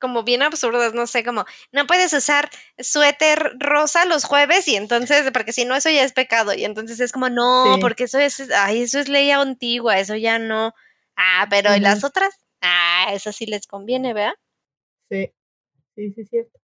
[0.00, 5.30] como bien absurdas, no sé, como no puedes usar suéter rosa los jueves y entonces,
[5.32, 6.54] porque si no, eso ya es pecado.
[6.54, 10.38] Y entonces es como, no, porque eso es, ay, eso es ley antigua, eso ya
[10.38, 10.74] no.
[11.16, 12.34] Ah, pero ¿y las otras?
[12.60, 14.34] Ah, eso sí les conviene, ¿verdad?
[15.08, 15.30] Sí,
[15.94, 16.63] sí, sí, cierto.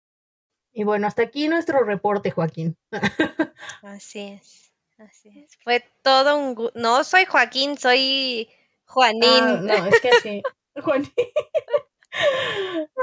[0.79, 2.77] Y bueno, hasta aquí nuestro reporte, Joaquín.
[3.83, 5.57] así es, así es.
[5.61, 6.71] Fue todo un...
[6.73, 8.47] No soy Joaquín, soy
[8.85, 9.43] Juanín.
[9.43, 10.41] Ah, no, es que sí.
[10.81, 11.11] Juanín.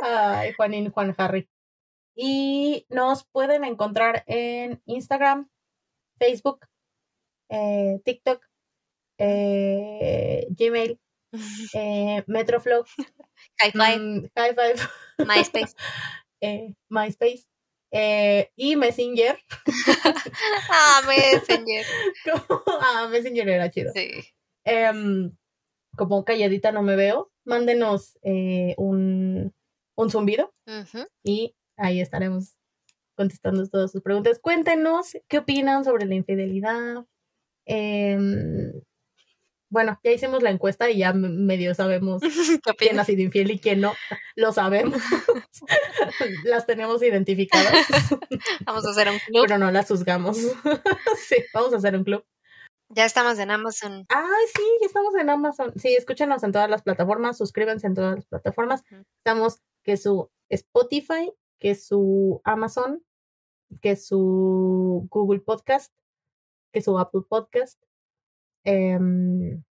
[0.02, 1.50] Ay, Juanín, Juan Harry.
[2.14, 5.50] Y nos pueden encontrar en Instagram,
[6.18, 6.66] Facebook,
[7.50, 8.42] eh, TikTok,
[9.18, 10.98] eh, Gmail,
[11.74, 12.86] eh, Metroflow,
[13.60, 14.80] High five, mm, High Five,
[15.18, 15.74] MySpace.
[16.88, 17.44] MySpace
[17.90, 19.38] eh, y Messenger.
[20.70, 21.84] ah, Messenger.
[22.24, 23.92] Como- ah, Messenger era chido.
[23.94, 24.10] Sí.
[24.64, 25.32] Em,
[25.96, 29.54] como calladita no me veo, mándenos eh, un,
[29.96, 30.52] un zumbido
[31.24, 32.56] y ahí estaremos
[33.16, 34.38] contestando todas sus preguntas.
[34.40, 37.06] Cuéntenos qué opinan sobre la infidelidad.
[37.66, 38.72] Em,
[39.68, 42.22] bueno, ya hicimos la encuesta y ya medio sabemos
[42.64, 43.94] ¿Qué quién ha sido infiel y quién no.
[44.36, 45.00] Lo sabemos.
[46.44, 47.86] las tenemos identificadas,
[48.66, 49.44] Vamos a hacer un club.
[49.46, 50.36] pero no las juzgamos.
[50.36, 52.24] sí, vamos a hacer un club.
[52.90, 54.06] Ya estamos en Amazon.
[54.08, 55.72] Ay, sí, ya estamos en Amazon.
[55.76, 58.84] Sí, escúchenos en todas las plataformas, suscríbanse en todas las plataformas.
[59.18, 63.02] Estamos que su Spotify, que su Amazon,
[63.80, 65.92] que su Google Podcast,
[66.72, 67.80] que su Apple Podcast,
[68.66, 69.62] em,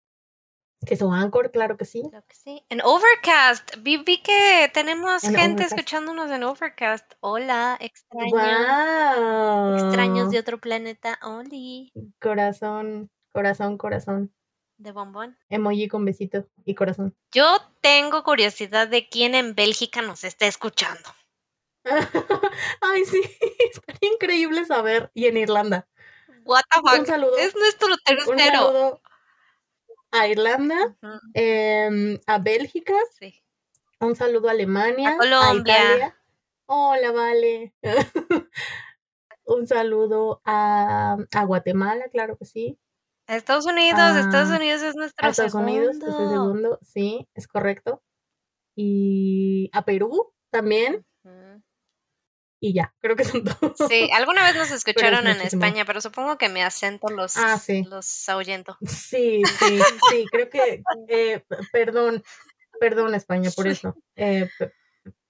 [0.86, 2.02] que su Anchor, claro que sí.
[2.10, 2.64] Creo que sí.
[2.68, 3.76] En Overcast.
[3.80, 5.72] Vi, vi que tenemos En gente Overcast.
[5.72, 7.14] escuchándonos en Overcast.
[7.20, 8.32] Hola, extraños.
[8.32, 9.76] ¡Wow!
[9.76, 11.18] Extraños de otro planeta.
[11.22, 11.92] Oli.
[12.20, 14.34] Corazón, corazón, corazón.
[14.76, 15.38] De bombón.
[15.48, 17.16] Emoji con besito y corazón.
[17.32, 17.46] Yo
[17.80, 21.08] tengo curiosidad de quién en Bélgica nos está escuchando.
[22.80, 23.22] Ay, sí,
[23.70, 25.10] estaría increíble saber.
[25.14, 25.88] Y en Irlanda.
[26.44, 27.06] What the Un fuck.
[27.06, 27.36] saludo.
[27.38, 28.36] Es nuestro Un tercero.
[28.58, 29.00] saludo
[30.12, 30.96] a Irlanda,
[31.34, 33.42] em, a Bélgica, Sí.
[34.00, 35.74] un saludo a Alemania, A Colombia.
[35.84, 36.16] Italia.
[36.66, 37.74] Hola, vale.
[39.46, 42.78] un saludo a, a Guatemala, claro que sí.
[43.26, 43.98] A Estados Unidos.
[44.02, 48.02] Ah, Estados Unidos es nuestro A Estados Unidos, es el segundo, sí, es correcto.
[48.76, 51.04] Y a Perú también.
[52.66, 53.76] Y ya, creo que son todos.
[53.90, 55.38] Sí, alguna vez nos escucharon en.
[55.42, 57.84] España, pero supongo que mi acento los, Ah, sí.
[57.84, 58.78] los ahuyento.
[58.86, 59.78] Sí, sí,
[60.10, 62.24] sí, creo que, eh, perdón,
[62.80, 64.48] perdón España por eso, eh,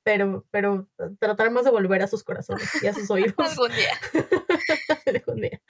[0.04, 0.86] pero, pero
[1.18, 3.98] trataremos de volver a sus corazones y a sus oídos Algún día.
[5.06, 5.60] algún día.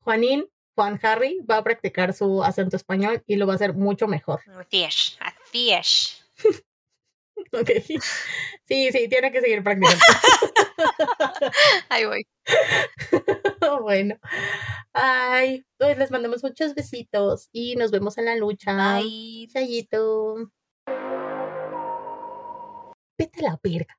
[0.00, 4.08] Juanín, Juan Harry va a practicar su acento español y lo va a hacer mucho
[4.08, 4.40] mejor.
[4.58, 6.22] Así es, así es.
[7.52, 7.70] Ok.
[8.64, 9.98] Sí, sí, tiene que seguir practicando.
[11.88, 12.26] Ahí voy.
[13.82, 14.16] bueno.
[14.92, 18.74] Ay, pues les mandamos muchos besitos y nos vemos en la lucha.
[18.74, 19.48] Bye.
[19.52, 20.50] Chayito.
[23.18, 23.96] Vete a la verga.